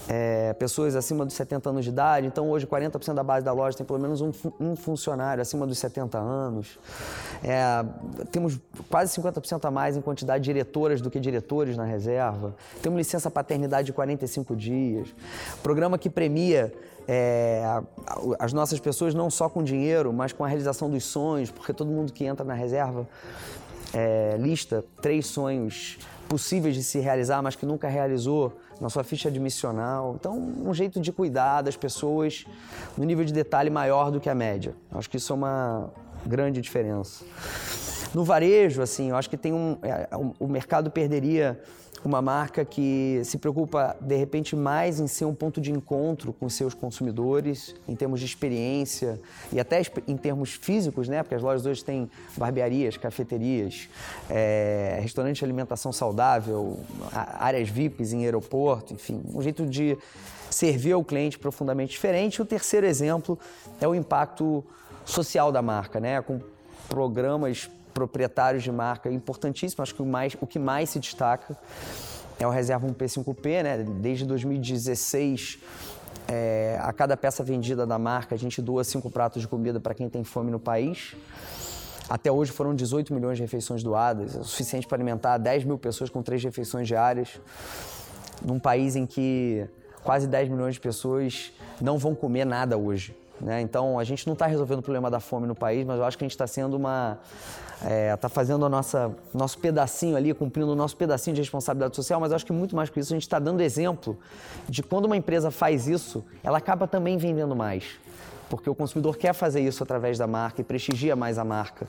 [0.07, 2.27] é, pessoas acima dos 70 anos de idade.
[2.27, 5.77] Então, hoje, 40% da base da loja tem pelo menos um, um funcionário acima dos
[5.77, 6.79] 70 anos.
[7.43, 7.83] É,
[8.31, 12.55] temos quase 50% a mais em quantidade de diretoras do que diretores na reserva.
[12.81, 15.07] Temos licença paternidade de 45 dias.
[15.63, 16.73] Programa que premia
[17.07, 17.63] é,
[18.39, 21.89] as nossas pessoas não só com dinheiro, mas com a realização dos sonhos, porque todo
[21.91, 23.07] mundo que entra na reserva
[23.93, 29.29] é, lista três sonhos possíveis de se realizar, mas que nunca realizou na sua ficha
[29.29, 30.15] admissional.
[30.19, 32.45] Então, um jeito de cuidar das pessoas
[32.97, 34.75] no nível de detalhe maior do que a média.
[34.91, 35.89] Acho que isso é uma
[36.25, 37.23] grande diferença.
[38.15, 40.07] No varejo, assim, eu acho que tem um, é,
[40.39, 41.59] o mercado perderia
[42.01, 46.47] uma marca que se preocupa de repente mais em ser um ponto de encontro com
[46.47, 49.19] seus consumidores, em termos de experiência
[49.51, 51.23] e até em termos físicos, né?
[51.23, 53.89] Porque as lojas hoje têm barbearias, cafeterias,
[54.29, 56.79] é, restaurante de alimentação saudável,
[57.11, 59.97] áreas VIPs em aeroporto, enfim, um jeito de
[60.49, 62.41] servir ao cliente profundamente diferente.
[62.41, 63.37] O terceiro exemplo
[63.81, 64.63] é o impacto
[65.03, 66.21] social da marca, né?
[66.21, 66.39] Com
[66.87, 69.81] programas proprietários de marca importantíssimo.
[69.81, 71.57] Acho que o, mais, o que mais se destaca
[72.37, 73.77] é o Reserva 1P5P, né?
[74.01, 75.57] Desde 2016,
[76.27, 79.93] é, a cada peça vendida da marca, a gente doa cinco pratos de comida para
[79.93, 81.15] quem tem fome no país.
[82.09, 85.77] Até hoje foram 18 milhões de refeições doadas, é o suficiente para alimentar 10 mil
[85.77, 87.39] pessoas com três refeições diárias,
[88.45, 89.65] num país em que
[90.03, 93.15] quase 10 milhões de pessoas não vão comer nada hoje.
[93.39, 93.61] Né?
[93.61, 96.17] Então, a gente não está resolvendo o problema da fome no país, mas eu acho
[96.17, 97.17] que a gente está sendo uma.
[97.83, 102.31] É, tá fazendo o nosso pedacinho ali, cumprindo o nosso pedacinho de responsabilidade social, mas
[102.31, 104.17] acho que muito mais que isso, a gente está dando exemplo
[104.67, 107.99] de quando uma empresa faz isso, ela acaba também vendendo mais
[108.49, 111.87] porque o consumidor quer fazer isso através da marca e prestigia mais a marca.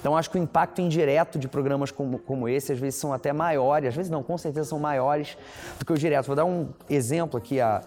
[0.00, 3.32] Então, acho que o impacto indireto de programas como, como esse, às vezes, são até
[3.32, 5.36] maiores, às vezes não, com certeza são maiores
[5.78, 6.26] do que os diretos.
[6.26, 7.82] Vou dar um exemplo aqui, a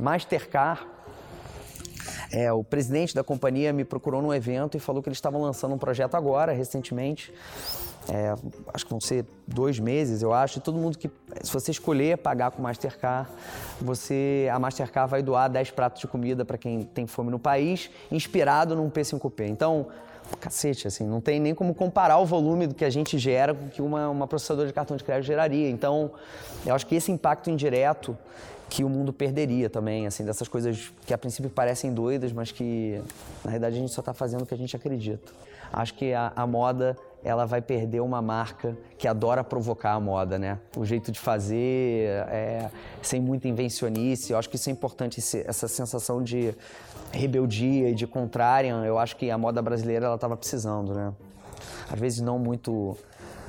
[0.00, 0.86] Mastercard,
[2.30, 5.74] é, o presidente da companhia me procurou num evento e falou que eles estavam lançando
[5.74, 7.32] um projeto agora, recentemente,
[8.08, 8.34] é,
[8.72, 10.58] acho que vão ser dois meses, eu acho.
[10.58, 11.10] E todo mundo que,
[11.42, 13.28] se você escolher pagar com Mastercard,
[13.80, 17.90] você, a Mastercard vai doar 10 pratos de comida para quem tem fome no país,
[18.10, 19.48] inspirado num P5P.
[19.48, 19.86] Então,
[20.40, 23.68] cacete, assim, não tem nem como comparar o volume do que a gente gera com
[23.68, 25.68] que uma, uma processadora de cartão de crédito geraria.
[25.68, 26.10] Então,
[26.66, 28.16] eu acho que esse impacto indireto
[28.72, 33.02] que o mundo perderia também, assim, dessas coisas que a princípio parecem doidas, mas que
[33.44, 35.30] na realidade a gente só está fazendo o que a gente acredita.
[35.70, 40.38] Acho que a, a moda ela vai perder uma marca que adora provocar a moda,
[40.38, 40.58] né?
[40.74, 42.70] O jeito de fazer, é,
[43.02, 44.32] sem muita invencionice.
[44.32, 46.54] Eu acho que isso é importante, essa sensação de
[47.12, 48.86] rebeldia e de contrarian.
[48.86, 51.12] Eu acho que a moda brasileira ela estava precisando, né?
[51.90, 52.96] Às vezes não muito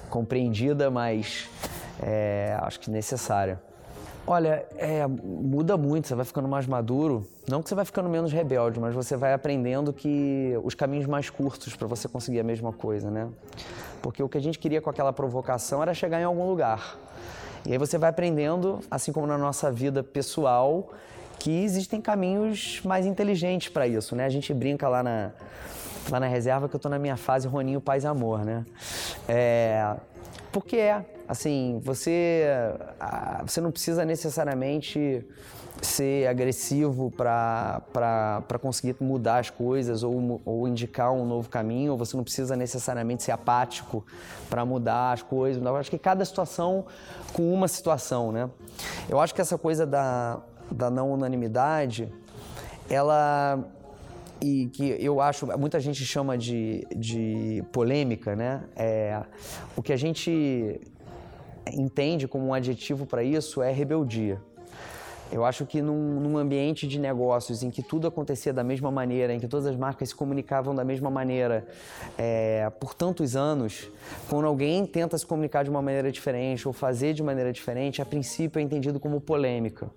[0.10, 1.50] compreendida, mas
[2.02, 3.58] é, acho que necessária.
[4.26, 7.28] Olha, é, muda muito, você vai ficando mais maduro.
[7.48, 11.30] Não que você vai ficando menos rebelde, mas você vai aprendendo que os caminhos mais
[11.30, 13.28] curtos para você conseguir a mesma coisa, né?
[14.02, 16.98] Porque o que a gente queria com aquela provocação era chegar em algum lugar.
[17.66, 20.90] E aí você vai aprendendo, assim como na nossa vida pessoal,
[21.38, 24.26] que existem caminhos mais inteligentes para isso, né?
[24.26, 25.32] A gente brinca lá na,
[26.10, 28.66] lá na reserva que eu estou na minha fase Roninho Paz Amor, né?
[29.28, 29.96] É,
[30.54, 32.46] porque é, assim, você,
[33.44, 35.26] você não precisa necessariamente
[35.82, 37.82] ser agressivo para
[38.62, 43.24] conseguir mudar as coisas ou, ou indicar um novo caminho, ou você não precisa necessariamente
[43.24, 44.06] ser apático
[44.50, 45.62] para mudar as coisas.
[45.62, 46.86] Eu acho que cada situação
[47.34, 48.50] com uma situação, né?
[49.10, 50.40] Eu acho que essa coisa da,
[50.72, 52.14] da não unanimidade,
[52.88, 53.60] ela
[54.40, 58.62] e que eu acho, muita gente chama de, de polêmica, né?
[58.76, 59.24] É,
[59.76, 60.82] o que a gente
[61.72, 64.42] entende como um adjetivo para isso é rebeldia.
[65.32, 69.34] Eu acho que num, num, ambiente de negócios em que tudo acontecia da mesma maneira,
[69.34, 71.66] em que todas as marcas se comunicavam da mesma maneira
[72.16, 73.90] é, por tantos anos,
[74.30, 78.06] quando alguém tenta se comunicar de uma maneira diferente ou fazer de maneira diferente, a
[78.06, 79.90] princípio é entendido como polêmica.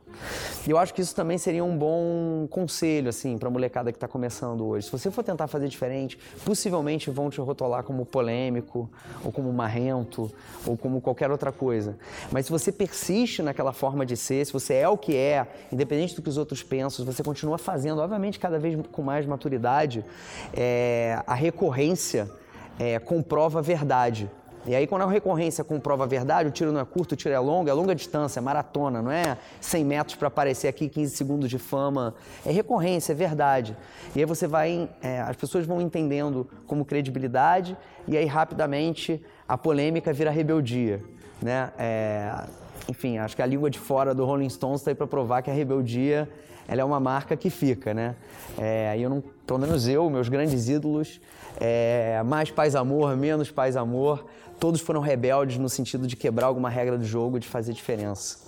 [0.67, 3.97] E eu acho que isso também seria um bom conselho assim para a molecada que
[3.97, 4.87] está começando hoje.
[4.87, 8.91] Se você for tentar fazer diferente, possivelmente vão te rotular como polêmico,
[9.25, 10.31] ou como marrento,
[10.67, 11.97] ou como qualquer outra coisa.
[12.31, 16.15] Mas se você persiste naquela forma de ser, se você é o que é independente
[16.15, 20.05] do que os outros pensam, você continua fazendo, obviamente cada vez com mais maturidade,
[20.53, 22.31] é, a recorrência
[22.79, 24.31] é, comprova a verdade.
[24.67, 27.33] E aí, quando a recorrência comprova a verdade, o tiro não é curto, o tiro
[27.33, 31.17] é longo, é longa distância, é maratona, não é 100 metros para aparecer aqui 15
[31.17, 32.15] segundos de fama.
[32.45, 33.77] É recorrência, é verdade.
[34.15, 37.77] E aí você vai, é, as pessoas vão entendendo como credibilidade,
[38.09, 41.01] e aí rapidamente a polêmica vira rebeldia.
[41.41, 41.71] Né?
[41.79, 42.45] É,
[42.89, 45.51] enfim, acho que a língua de fora do Rolling Stones está aí para provar que
[45.51, 46.29] a rebeldia
[46.69, 48.17] ela é uma marca que fica, né?
[48.59, 51.21] É, eu não, pelo menos eu, meus grandes ídolos,
[51.61, 54.27] é, mais paz amor, menos paz amor,
[54.59, 58.39] todos foram rebeldes no sentido de quebrar alguma regra do jogo, de fazer diferença.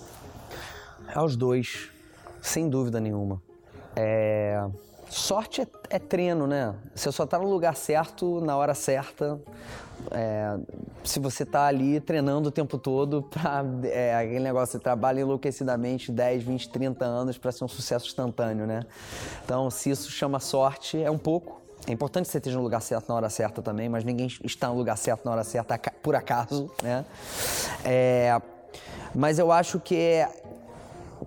[1.07, 1.89] É os dois,
[2.41, 3.41] sem dúvida nenhuma.
[3.95, 4.63] É,
[5.09, 6.75] sorte é, é treino, né?
[6.93, 9.39] Você só está no lugar certo, na hora certa,
[10.11, 10.57] é,
[11.03, 16.11] se você está ali treinando o tempo todo para é, aquele negócio, você trabalha enlouquecidamente
[16.11, 18.85] 10, 20, 30 anos para ser um sucesso instantâneo, né?
[19.43, 21.59] Então, se isso chama sorte, é um pouco.
[21.87, 24.67] É importante que você esteja no lugar certo na hora certa também, mas ninguém está
[24.67, 27.05] no lugar certo na hora certa por acaso, né?
[27.83, 28.39] É,
[29.15, 30.29] mas eu acho que é,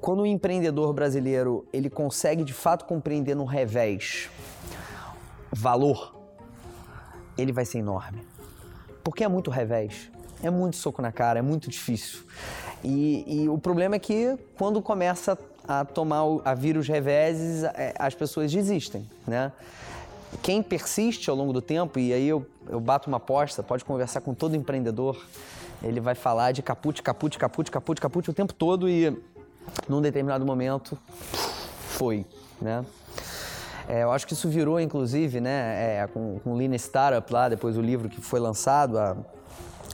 [0.00, 4.30] quando o empreendedor brasileiro ele consegue de fato compreender no revés
[5.50, 6.14] valor,
[7.36, 8.24] ele vai ser enorme.
[9.02, 10.10] Porque é muito revés,
[10.42, 12.22] é muito soco na cara, é muito difícil.
[12.84, 17.94] E, e o problema é que quando começa a tomar, a vir os reveses, é,
[17.98, 19.52] as pessoas desistem, né?
[20.40, 24.20] Quem persiste ao longo do tempo, e aí eu, eu bato uma aposta, pode conversar
[24.22, 25.22] com todo empreendedor,
[25.82, 29.16] ele vai falar de caput, caput, caput, caput, caput o tempo todo e
[29.88, 30.98] num determinado momento
[31.88, 32.24] foi,
[32.60, 32.84] né?
[33.88, 37.74] É, eu acho que isso virou, inclusive, né, é, com, o Lean Startup lá, depois
[37.74, 39.16] do livro que foi lançado há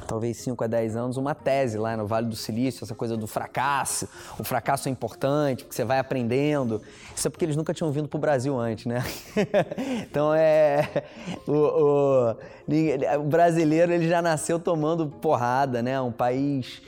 [0.09, 3.27] talvez 5 a 10 anos, uma tese lá no Vale do Silício, essa coisa do
[3.27, 4.09] fracasso.
[4.38, 6.81] O fracasso é importante, porque você vai aprendendo.
[7.14, 9.05] Isso é porque eles nunca tinham vindo para o Brasil antes, né?
[10.03, 11.05] então é.
[11.47, 16.01] O, o, o, brasileiro ele já nasceu tomando porrada, né?
[16.01, 16.81] Um país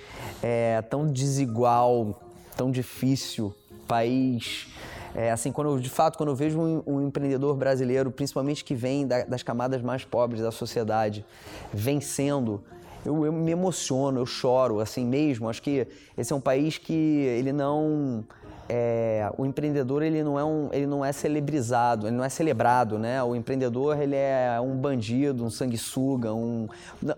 [0.43, 2.19] é, tão desigual,
[2.57, 3.55] tão difícil,
[3.87, 4.67] país.
[5.15, 8.75] É, assim, quando eu, de fato, quando eu vejo um, um empreendedor brasileiro, principalmente que
[8.75, 11.27] vem da, das camadas mais pobres da sociedade,
[11.73, 12.63] vencendo,
[13.05, 15.49] eu, eu, me emociono, eu choro, assim mesmo.
[15.49, 15.87] Acho que
[16.17, 18.25] esse é um país que ele não
[18.73, 23.01] é, o empreendedor ele não é um, ele não é celebrizado, ele não é celebrado,
[23.01, 23.21] né?
[23.21, 26.69] O empreendedor ele é um bandido, um sanguessuga, um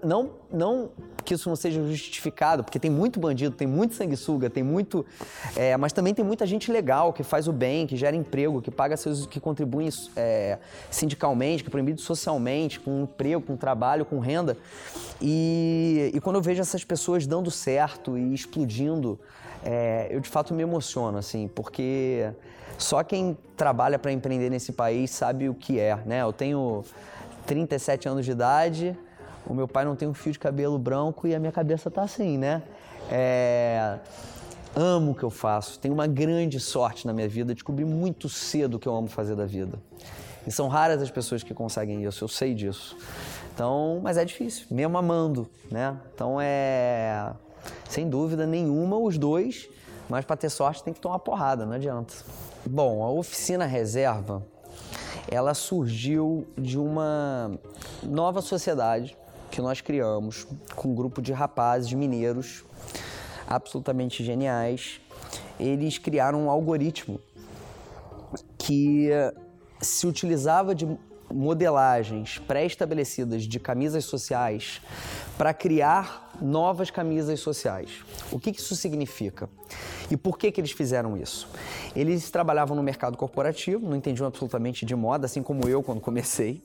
[0.02, 0.90] não não
[1.24, 5.04] que isso não seja justificado, porque tem muito bandido, tem muito sanguessuga, tem muito,
[5.54, 8.70] é, mas também tem muita gente legal que faz o bem, que gera emprego, que
[8.70, 10.58] paga seus, que contribui é,
[10.90, 14.56] sindicalmente, que é proibido socialmente, com emprego, com trabalho, com renda.
[15.20, 19.20] E, e quando eu vejo essas pessoas dando certo e explodindo
[19.64, 22.30] é, eu de fato me emociono, assim, porque
[22.78, 26.22] só quem trabalha para empreender nesse país sabe o que é, né?
[26.22, 26.84] Eu tenho
[27.46, 28.96] 37 anos de idade,
[29.46, 32.02] o meu pai não tem um fio de cabelo branco e a minha cabeça tá
[32.02, 32.62] assim, né?
[33.10, 33.98] É,
[34.74, 38.74] amo o que eu faço, tenho uma grande sorte na minha vida, descobri muito cedo
[38.74, 39.78] o que eu amo fazer da vida.
[40.44, 42.96] E são raras as pessoas que conseguem isso, eu sei disso.
[43.54, 45.96] Então, mas é difícil, mesmo amando, né?
[46.14, 47.30] Então é
[47.88, 49.68] sem dúvida nenhuma, os dois,
[50.08, 52.14] mas para ter sorte tem que tomar porrada, não adianta.
[52.64, 54.46] Bom, a oficina reserva,
[55.28, 57.58] ela surgiu de uma
[58.02, 59.16] nova sociedade
[59.50, 62.64] que nós criamos com um grupo de rapazes mineiros
[63.46, 65.00] absolutamente geniais.
[65.60, 67.20] Eles criaram um algoritmo
[68.56, 69.10] que
[69.80, 70.88] se utilizava de
[71.32, 74.80] modelagens pré-estabelecidas de camisas sociais
[75.36, 78.02] para criar novas camisas sociais.
[78.30, 79.48] O que isso significa?
[80.10, 81.48] E por que, que eles fizeram isso?
[81.94, 86.62] Eles trabalhavam no mercado corporativo, não entendiam absolutamente de moda, assim como eu quando comecei.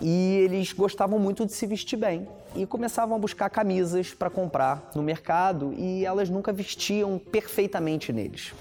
[0.00, 4.90] E eles gostavam muito de se vestir bem e começavam a buscar camisas para comprar
[4.94, 8.54] no mercado e elas nunca vestiam perfeitamente neles.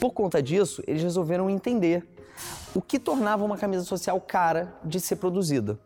[0.00, 2.06] Por conta disso, eles resolveram entender
[2.74, 5.78] o que tornava uma camisa social cara de ser produzida.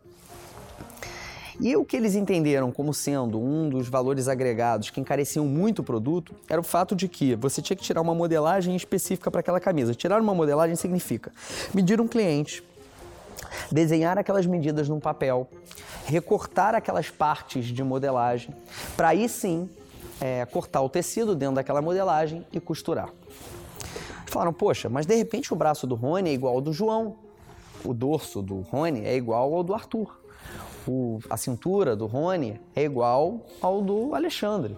[1.61, 5.83] E o que eles entenderam como sendo um dos valores agregados que encareciam muito o
[5.83, 9.59] produto era o fato de que você tinha que tirar uma modelagem específica para aquela
[9.59, 9.93] camisa.
[9.93, 11.33] Tirar uma modelagem significa
[11.73, 12.63] medir um cliente,
[13.69, 15.49] desenhar aquelas medidas num papel,
[16.05, 18.55] recortar aquelas partes de modelagem,
[18.95, 19.69] para aí sim
[20.21, 23.09] é, cortar o tecido dentro daquela modelagem e costurar.
[24.27, 27.17] Falaram, poxa, mas de repente o braço do Rony é igual ao do João,
[27.83, 30.19] o dorso do Rony é igual ao do Arthur
[30.89, 34.75] o, a cintura do Rony é igual ao do Alexandre.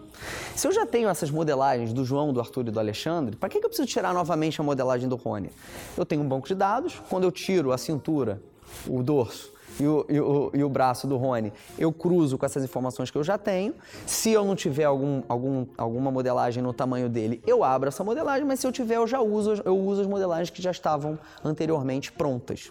[0.53, 3.59] Se eu já tenho essas modelagens do João, do Arthur e do Alexandre, para que,
[3.59, 5.49] que eu preciso tirar novamente a modelagem do Rony?
[5.95, 8.41] Eu tenho um banco de dados, quando eu tiro a cintura,
[8.85, 12.61] o dorso e o, e, o, e o, braço do Rony, eu cruzo com essas
[12.61, 13.73] informações que eu já tenho.
[14.05, 18.45] Se eu não tiver algum, algum, alguma modelagem no tamanho dele, eu abro essa modelagem,
[18.45, 22.11] mas se eu tiver, eu já uso, eu uso as modelagens que já estavam anteriormente
[22.11, 22.69] prontas.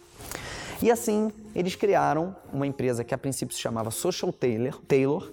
[0.82, 5.30] E assim, eles criaram uma empresa que a princípio se chamava Social Tailor, Tailor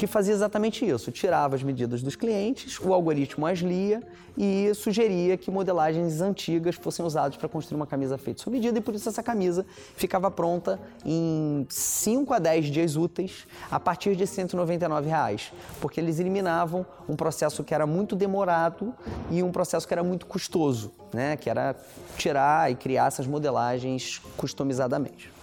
[0.00, 1.12] que fazia exatamente isso.
[1.12, 4.02] Tirava as medidas dos clientes, o algoritmo as lia
[4.34, 8.80] e sugeria que modelagens antigas fossem usadas para construir uma camisa feita sob medida e
[8.80, 14.26] por isso essa camisa ficava pronta em 5 a 10 dias úteis a partir de
[14.26, 18.94] 199 reais, porque eles eliminavam um processo que era muito demorado
[19.30, 21.36] e um processo que era muito custoso, né?
[21.36, 21.76] que era
[22.16, 25.39] tirar e criar essas modelagens customizadamente.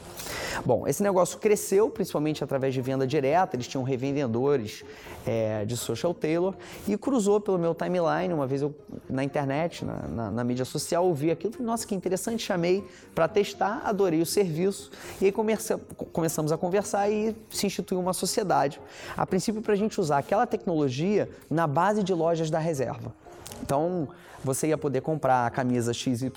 [0.65, 4.83] Bom, esse negócio cresceu principalmente através de venda direta, eles tinham revendedores
[5.25, 6.55] é, de social tailor
[6.87, 8.33] e cruzou pelo meu timeline.
[8.33, 8.73] Uma vez eu
[9.09, 13.27] na internet, na, na, na mídia social, ouvi aquilo, falei, nossa, que interessante, chamei para
[13.27, 15.75] testar, adorei o serviço e aí comece,
[16.11, 18.81] começamos a conversar e se instituiu uma sociedade.
[19.15, 23.13] A princípio, para a gente usar aquela tecnologia na base de lojas da reserva.
[23.61, 24.07] Então,
[24.43, 26.31] você ia poder comprar a camisa XYZ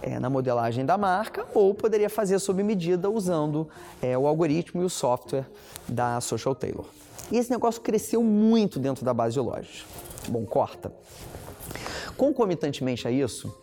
[0.00, 3.68] é, na modelagem da marca ou poderia fazer sob medida usando
[4.00, 5.46] é, o algoritmo e o software
[5.88, 6.86] da Social Tailor.
[7.30, 9.84] E esse negócio cresceu muito dentro da base de lojas.
[10.28, 10.92] Bom, corta.
[12.16, 13.54] Concomitantemente a isso,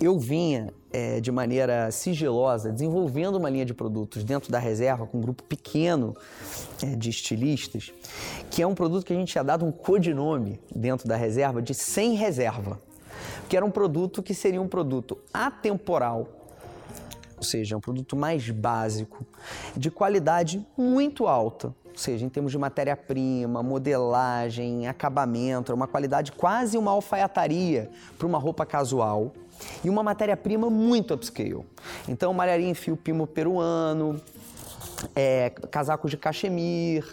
[0.00, 5.18] eu vinha é, de maneira sigilosa desenvolvendo uma linha de produtos dentro da reserva com
[5.18, 6.16] um grupo pequeno
[6.82, 7.92] é, de estilistas,
[8.50, 11.74] que é um produto que a gente tinha dado um codinome dentro da reserva de
[11.74, 12.80] sem reserva,
[13.48, 16.26] que era um produto que seria um produto atemporal,
[17.36, 19.24] ou seja, um produto mais básico,
[19.76, 26.76] de qualidade muito alta seja, em termos de matéria-prima, modelagem, acabamento, é uma qualidade quase
[26.76, 29.32] uma alfaiataria para uma roupa casual
[29.84, 31.64] e uma matéria-prima muito upscale.
[32.08, 34.20] Então, malharia em fio pimo peruano,
[35.14, 37.06] é, casacos de cachemir,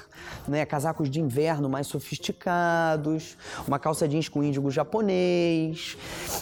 [0.48, 5.98] né, casacos de inverno mais sofisticados, uma calça jeans com índigo japonês.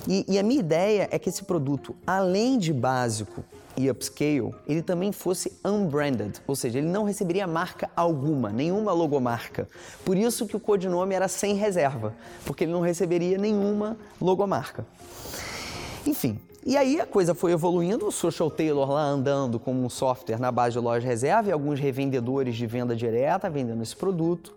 [0.07, 3.43] E, e a minha ideia é que esse produto, além de básico
[3.77, 9.67] e upscale, ele também fosse unbranded, ou seja, ele não receberia marca alguma, nenhuma logomarca.
[10.03, 12.13] Por isso que o codinome era sem reserva,
[12.45, 14.85] porque ele não receberia nenhuma logomarca.
[16.05, 20.39] Enfim, e aí a coisa foi evoluindo, o Social Tailor lá andando como um software
[20.39, 24.51] na base de loja reserva e alguns revendedores de venda direta vendendo esse produto.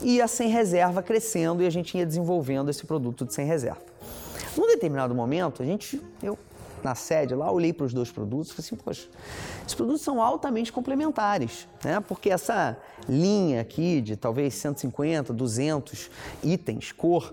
[0.00, 3.82] E a sem reserva crescendo e a gente ia desenvolvendo esse produto de sem reserva.
[4.56, 6.38] Num determinado momento, a gente, eu
[6.84, 9.08] na sede lá, olhei para os dois produtos e falei assim, poxa,
[9.62, 12.00] esses produtos são altamente complementares, né?
[12.00, 12.76] Porque essa
[13.08, 16.10] linha aqui de talvez 150, 200
[16.42, 17.32] itens, cor,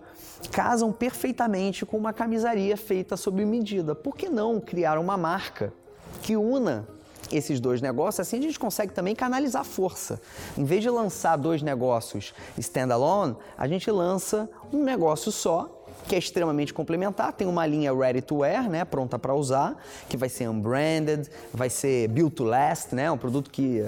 [0.49, 3.93] casam perfeitamente com uma camisaria feita sob medida.
[3.93, 5.73] Por que não criar uma marca
[6.21, 6.87] que una
[7.31, 8.27] esses dois negócios?
[8.27, 10.19] Assim a gente consegue também canalizar força.
[10.57, 16.17] Em vez de lançar dois negócios standalone, a gente lança um negócio só que é
[16.17, 17.33] extremamente complementar.
[17.33, 19.75] Tem uma linha ready to wear, né, pronta para usar,
[20.09, 23.85] que vai ser unbranded, vai ser built to last, né, um produto que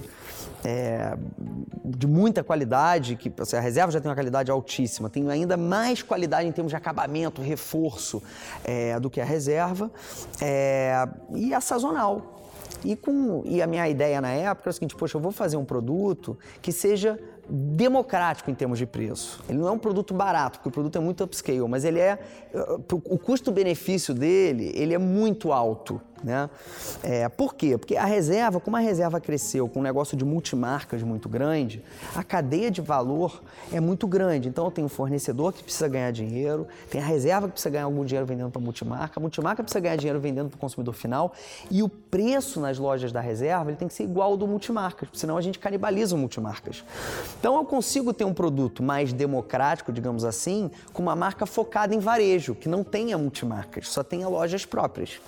[0.64, 1.18] é,
[1.84, 6.02] de muita qualidade, que assim, a reserva já tem uma qualidade altíssima, tem ainda mais
[6.02, 8.24] qualidade em termos de acabamento, reforço
[8.64, 9.92] é, do que a reserva,
[10.42, 12.40] é, e a sazonal.
[12.84, 15.58] E, com, e a minha ideia na época era o seguinte: poxa, eu vou fazer
[15.58, 17.20] um produto que seja
[17.50, 19.44] democrático em termos de preço.
[19.50, 22.20] Ele não é um produto barato, porque o produto é muito upscale, mas ele é
[22.92, 26.02] o custo-benefício dele, ele é muito alto.
[26.24, 26.50] Né?
[27.04, 27.78] É, por quê?
[27.78, 31.84] Porque a reserva, como a reserva cresceu com um negócio de multimarcas muito grande,
[32.16, 34.48] a cadeia de valor é muito grande.
[34.48, 38.06] Então tenho um fornecedor que precisa ganhar dinheiro, tem a reserva que precisa ganhar algum
[38.06, 41.34] dinheiro vendendo para multimarca, a multimarca precisa ganhar dinheiro vendendo para o consumidor final
[41.70, 45.10] e o preço nas lojas da reserva ele tem que ser igual ao do multimarcas,
[45.14, 46.84] senão a gente canibaliza o multimarcas.
[47.40, 52.00] Então eu consigo ter um produto mais democrático, digamos assim, com uma marca focada em
[52.00, 55.20] varejo, que não tenha multimarcas, só tenha lojas próprias.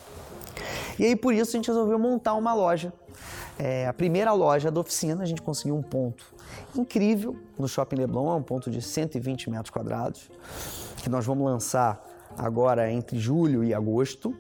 [0.98, 2.94] E aí por isso a gente resolveu montar uma loja.
[3.58, 6.26] É, a primeira loja da oficina, a gente conseguiu um ponto
[6.76, 10.30] incrível no Shopping Leblon, é um ponto de 120 metros quadrados,
[10.98, 12.04] que nós vamos lançar
[12.38, 14.36] agora entre julho e agosto.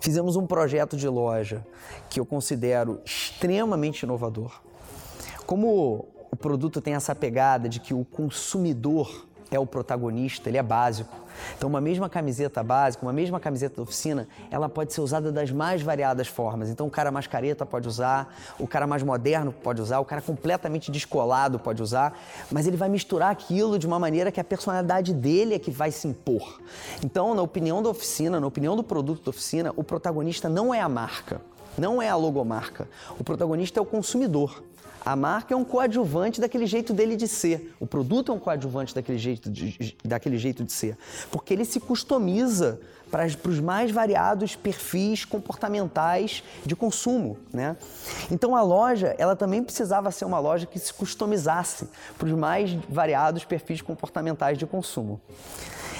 [0.00, 1.66] Fizemos um projeto de loja
[2.08, 4.60] que eu considero extremamente inovador.
[5.46, 10.62] Como o produto tem essa pegada de que o consumidor é o protagonista, ele é
[10.62, 11.16] básico.
[11.56, 15.50] Então, uma mesma camiseta básica, uma mesma camiseta da oficina, ela pode ser usada das
[15.50, 16.68] mais variadas formas.
[16.68, 20.20] Então, o cara mais careta pode usar, o cara mais moderno pode usar, o cara
[20.20, 22.18] completamente descolado pode usar,
[22.50, 25.90] mas ele vai misturar aquilo de uma maneira que a personalidade dele é que vai
[25.90, 26.60] se impor.
[27.04, 30.80] Então, na opinião da oficina, na opinião do produto da oficina, o protagonista não é
[30.80, 31.40] a marca,
[31.78, 32.88] não é a logomarca.
[33.18, 34.62] O protagonista é o consumidor.
[35.04, 37.74] A marca é um coadjuvante daquele jeito dele de ser.
[37.80, 40.96] O produto é um coadjuvante daquele jeito de, daquele jeito de ser.
[41.30, 42.80] Porque ele se customiza
[43.10, 47.38] para, os mais variados perfis comportamentais de consumo.
[47.52, 47.76] Né?
[48.30, 51.88] Então a loja ela também precisava ser uma loja que se customizasse
[52.18, 55.20] para os mais variados perfis comportamentais de consumo.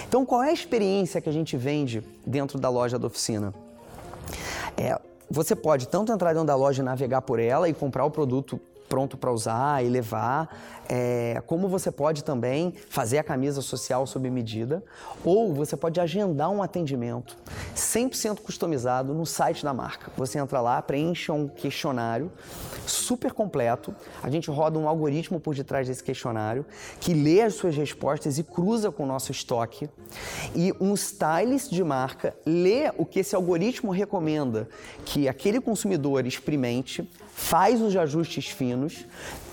[0.08, 3.54] Então qual é a experiência que a gente vende dentro da loja da oficina?
[4.76, 4.98] É,
[5.30, 8.60] você pode tanto entrar dentro da loja e navegar por ela e comprar o produto
[8.90, 14.28] pronto para usar e levar, é, como você pode também fazer a camisa social sob
[14.28, 14.82] medida,
[15.24, 17.36] ou você pode agendar um atendimento
[17.76, 20.10] 100% customizado no site da marca.
[20.16, 22.32] Você entra lá, preenche um questionário
[22.84, 26.66] super completo, a gente roda um algoritmo por detrás desse questionário
[26.98, 29.88] que lê as suas respostas e cruza com o nosso estoque,
[30.52, 34.68] e um stylist de marca lê o que esse algoritmo recomenda
[35.04, 38.79] que aquele consumidor experimente, faz os ajustes finos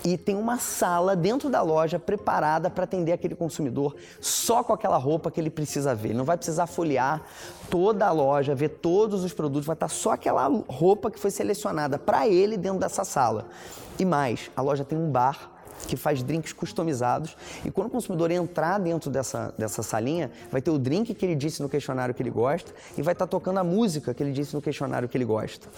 [0.04, 4.96] e tem uma sala dentro da loja preparada para atender aquele consumidor só com aquela
[4.96, 6.10] roupa que ele precisa ver.
[6.10, 7.22] Ele não vai precisar folhear
[7.68, 11.98] toda a loja, ver todos os produtos, vai estar só aquela roupa que foi selecionada
[11.98, 13.46] para ele dentro dessa sala.
[13.98, 17.36] E mais, a loja tem um bar que faz drinks customizados.
[17.64, 21.34] E quando o consumidor entrar dentro dessa, dessa salinha, vai ter o drink que ele
[21.34, 24.54] disse no questionário que ele gosta e vai estar tocando a música que ele disse
[24.54, 25.68] no questionário que ele gosta.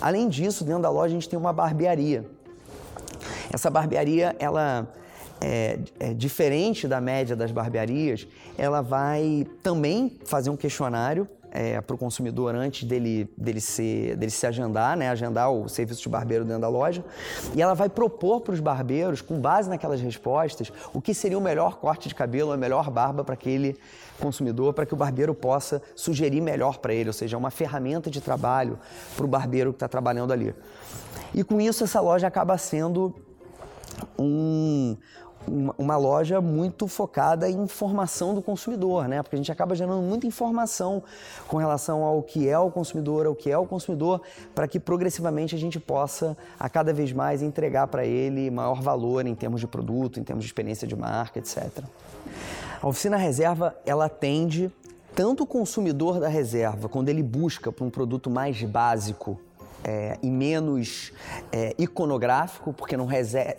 [0.00, 2.24] Além disso, dentro da loja a gente tem uma barbearia.
[3.52, 4.86] Essa barbearia, ela
[5.40, 8.26] é, é, diferente da média das barbearias,
[8.56, 14.30] ela vai também fazer um questionário é, para o consumidor antes dele, dele, ser, dele
[14.30, 15.08] se agendar, né?
[15.08, 17.02] agendar o serviço de barbeiro dentro da loja.
[17.54, 21.40] E ela vai propor para os barbeiros, com base naquelas respostas, o que seria o
[21.40, 23.78] melhor corte de cabelo, a melhor barba para aquele
[24.20, 28.20] consumidor, para que o barbeiro possa sugerir melhor para ele, ou seja, uma ferramenta de
[28.20, 28.78] trabalho
[29.16, 30.54] para o barbeiro que está trabalhando ali.
[31.34, 33.14] E com isso, essa loja acaba sendo
[34.18, 34.96] um,
[35.48, 39.22] uma, loja muito focada em informação do consumidor, né?
[39.22, 41.02] Porque a gente acaba gerando muita informação
[41.46, 44.20] com relação ao que é o consumidor, ao que é o consumidor,
[44.54, 49.26] para que progressivamente a gente possa a cada vez mais entregar para ele maior valor
[49.26, 51.84] em termos de produto, em termos de experiência de marca, etc.
[52.80, 54.70] A oficina reserva ela atende
[55.14, 59.40] tanto o consumidor da reserva, quando ele busca por um produto mais básico,
[59.86, 61.12] é, e menos
[61.52, 63.06] é, iconográfico, porque não,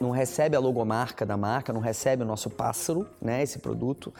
[0.01, 4.13] não, recebe a logomarca da marca, não recebe o nosso pássaro, né, esse produto.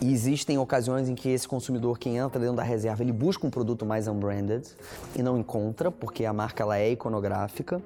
[0.00, 3.50] E existem ocasiões em que esse consumidor que entra dentro da reserva, ele busca um
[3.50, 4.64] produto mais unbranded
[5.16, 7.82] e não encontra, porque a marca ela é iconográfica.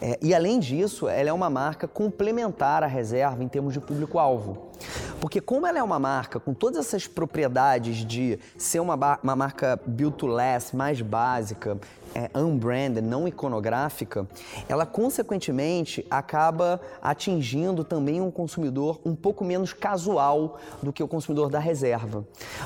[0.00, 4.71] É, e além disso, ela é uma marca complementar à reserva em termos de público-alvo.
[5.20, 9.80] Porque como ela é uma marca com todas essas propriedades de ser uma, uma marca
[9.86, 11.78] built to last, mais básica,
[12.14, 14.26] é, unbranded, não iconográfica,
[14.68, 21.48] ela consequentemente acaba atingindo também um consumidor um pouco menos casual do que o consumidor
[21.48, 22.24] da reserva.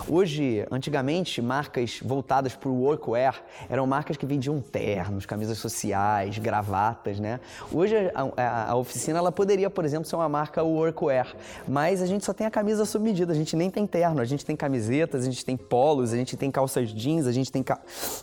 [0.09, 7.19] Hoje, antigamente, marcas voltadas para o workwear eram marcas que vendiam ternos, camisas sociais, gravatas,
[7.19, 7.41] né?
[7.73, 11.35] Hoje a, a, a oficina ela poderia, por exemplo, ser uma marca workwear,
[11.67, 14.25] mas a gente só tem a camisa sob medida, a gente nem tem terno, a
[14.25, 17.63] gente tem camisetas, a gente tem polos, a gente tem calças jeans, a gente tem
[17.63, 17.79] ca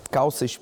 [0.10, 0.60] calças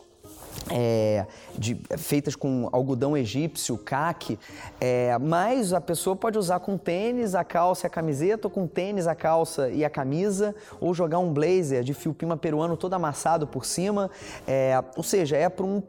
[0.70, 1.26] é,
[1.58, 4.38] de, feitas com algodão egípcio, caque,
[4.80, 8.68] é, mas a pessoa pode usar com tênis a calça e a camiseta, ou com
[8.68, 12.94] tênis a calça e a camisa, ou jogar um blazer de fio pima peruano todo
[12.94, 14.10] amassado por cima.
[14.48, 15.82] É, ou seja, é para um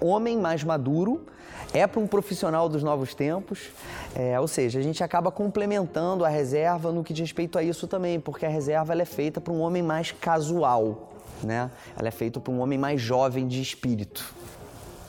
[0.00, 1.26] homem mais maduro,
[1.72, 3.70] é para um profissional dos novos tempos,
[4.14, 7.86] é, ou seja, a gente acaba complementando a reserva no que diz respeito a isso
[7.88, 11.10] também, porque a reserva ela é feita para um homem mais casual
[11.44, 11.70] né?
[11.96, 14.34] Ela é feita por um homem mais jovem de espírito.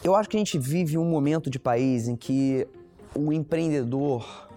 [0.03, 2.67] Eu acho que a gente vive um momento de país em que
[3.13, 4.47] o empreendedor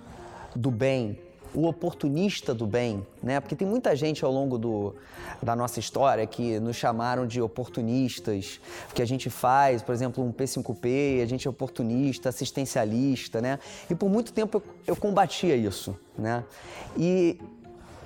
[0.54, 1.18] do bem,
[1.55, 3.40] o oportunista do bem, né?
[3.40, 4.94] Porque tem muita gente ao longo do,
[5.42, 8.61] da nossa história que nos chamaram de oportunistas,
[8.94, 13.59] que a gente faz, por exemplo, um P5P, a gente é oportunista, assistencialista, né?
[13.90, 16.44] E por muito tempo eu, eu combatia isso, né?
[16.96, 17.38] E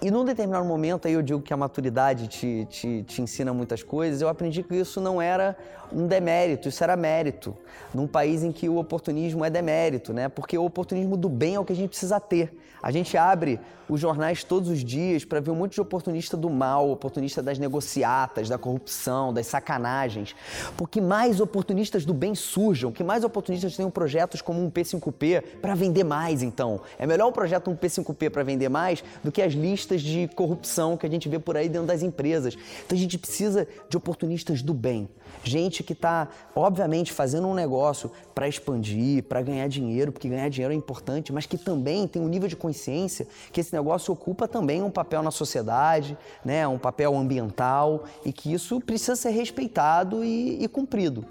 [0.03, 3.85] e num determinado momento, aí eu digo que a maturidade te, te, te ensina muitas
[3.85, 5.57] coisas, eu aprendi que isso não era
[5.93, 7.57] um demérito, isso era mérito.
[7.95, 10.29] Num país em que o oportunismo é demérito, né?
[10.29, 12.53] Porque o oportunismo do bem é o que a gente precisa ter.
[12.83, 16.49] A gente abre os jornais todos os dias para ver um monte de oportunista do
[16.49, 20.35] mal, oportunista das negociatas, da corrupção, das sacanagens.
[20.77, 25.75] Porque mais oportunistas do bem surjam, que mais oportunistas tenham projetos como um P5P para
[25.75, 26.81] vender mais, então.
[26.99, 30.97] É melhor um projeto um P5P para vender mais do que as listas de corrupção
[30.97, 32.57] que a gente vê por aí dentro das empresas.
[32.85, 35.09] Então a gente precisa de oportunistas do bem.
[35.45, 40.73] Gente que está, obviamente, fazendo um negócio para expandir, para ganhar dinheiro, porque ganhar dinheiro
[40.73, 44.83] é importante, mas que também tem um nível de consciência que esse negócio ocupa também
[44.83, 50.63] um papel na sociedade, né, um papel ambiental e que isso precisa ser respeitado e,
[50.63, 51.25] e cumprido.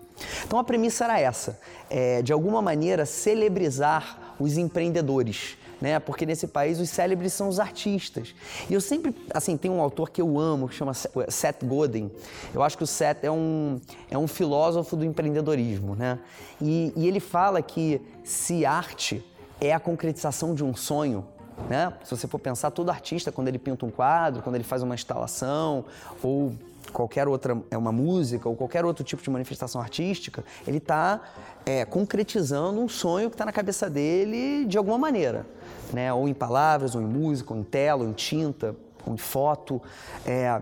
[0.46, 1.60] Então a premissa era essa,
[1.90, 6.00] é, de alguma maneira celebrizar os empreendedores né?
[6.00, 8.36] Porque nesse país os célebres são os artistas.
[8.70, 12.12] E eu sempre, assim, tem um autor que eu amo, que chama Seth Godin.
[12.54, 16.20] Eu acho que o Seth é um, é um filósofo do empreendedorismo, né?
[16.62, 19.26] E, e ele fala que se arte
[19.60, 21.26] é a concretização de um sonho,
[21.68, 21.92] né?
[22.04, 24.94] Se você for pensar, todo artista, quando ele pinta um quadro, quando ele faz uma
[24.94, 25.86] instalação,
[26.22, 26.54] ou
[26.92, 31.22] qualquer outra é uma música ou qualquer outro tipo de manifestação artística, ele está
[31.66, 35.46] é, concretizando um sonho que está na cabeça dele de alguma maneira,
[35.94, 36.14] né?
[36.14, 38.76] Ou em palavras, ou em música, ou em tela, ou em tinta,
[39.06, 39.82] ou em foto.
[40.26, 40.62] É,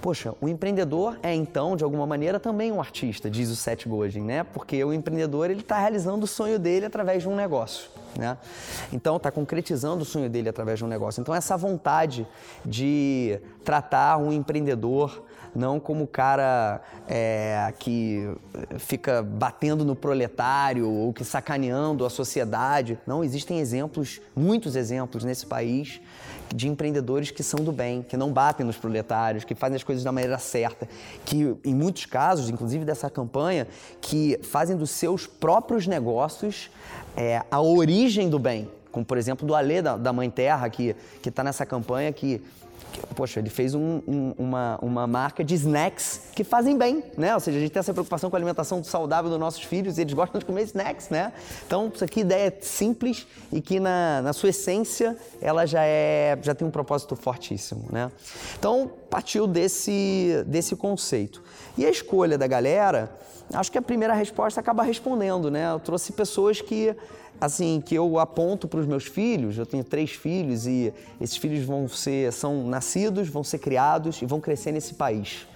[0.00, 4.20] poxa, o empreendedor é então de alguma maneira também um artista, diz o Seth Godin,
[4.20, 4.44] né?
[4.44, 7.90] Porque o empreendedor ele está realizando o sonho dele através de um negócio.
[8.16, 8.36] Né?
[8.92, 11.20] Então, está concretizando o sonho dele através de um negócio.
[11.20, 12.26] Então, essa vontade
[12.64, 15.22] de tratar um empreendedor
[15.54, 18.28] não como o cara é, que
[18.78, 22.98] fica batendo no proletário ou que sacaneando a sociedade.
[23.06, 26.00] Não, existem exemplos, muitos exemplos nesse país
[26.54, 30.02] de empreendedores que são do bem, que não batem nos proletários, que fazem as coisas
[30.02, 30.88] da maneira certa,
[31.24, 33.66] que em muitos casos, inclusive dessa campanha,
[34.00, 36.70] que fazem dos seus próprios negócios
[37.16, 38.70] é, a origem do bem.
[38.90, 42.42] Como, por exemplo, do Alê da, da Mãe Terra, que está nessa campanha, que
[43.14, 47.34] poxa, ele fez um, um, uma, uma marca de snacks que fazem bem, né?
[47.34, 50.02] Ou seja, a gente tem essa preocupação com a alimentação saudável dos nossos filhos e
[50.02, 51.32] eles gostam de comer snacks, né?
[51.66, 56.54] Então, isso aqui ideia simples e que na, na sua essência ela já é já
[56.54, 58.10] tem um propósito fortíssimo, né?
[58.58, 61.42] Então, partiu desse, desse conceito.
[61.76, 63.10] E a escolha da galera,
[63.52, 65.72] acho que a primeira resposta acaba respondendo, né?
[65.72, 66.94] Eu trouxe pessoas que
[67.40, 71.64] assim que eu aponto para os meus filhos, eu tenho três filhos e esses filhos
[71.64, 75.46] vão ser são nascidos, vão ser criados e vão crescer nesse país.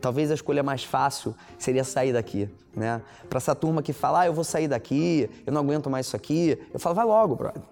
[0.00, 3.02] Talvez a escolha mais fácil seria sair daqui, né?
[3.28, 6.16] Para essa turma que fala, ah, eu vou sair daqui, eu não aguento mais isso
[6.16, 7.62] aqui, eu falo, vai logo, brother.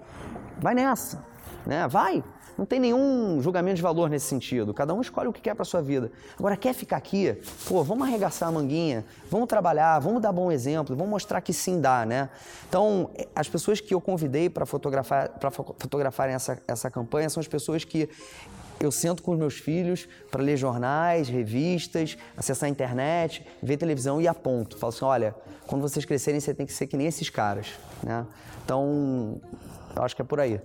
[0.59, 1.25] Vai nessa,
[1.65, 1.87] né?
[1.87, 2.25] Vai.
[2.59, 4.75] Não tem nenhum julgamento de valor nesse sentido.
[4.75, 6.11] Cada um escolhe o que quer para sua vida.
[6.37, 7.41] Agora, quer ficar aqui?
[7.69, 11.81] Pô, vamos arregaçar a manguinha, vamos trabalhar, vamos dar bom exemplo, vamos mostrar que sim
[11.81, 12.29] dá, né?
[12.69, 17.47] Então, as pessoas que eu convidei para fotografar, para fotografarem essa, essa campanha são as
[17.47, 18.09] pessoas que
[18.81, 24.21] eu sento com os meus filhos para ler jornais, revistas, acessar a internet, ver televisão
[24.21, 24.79] e aponto.
[24.79, 25.35] Falo assim, olha,
[25.67, 27.69] quando vocês crescerem, você tem que ser que nem esses caras,
[28.03, 28.27] né?
[28.65, 29.41] Então,
[29.95, 30.61] eu acho que é por aí.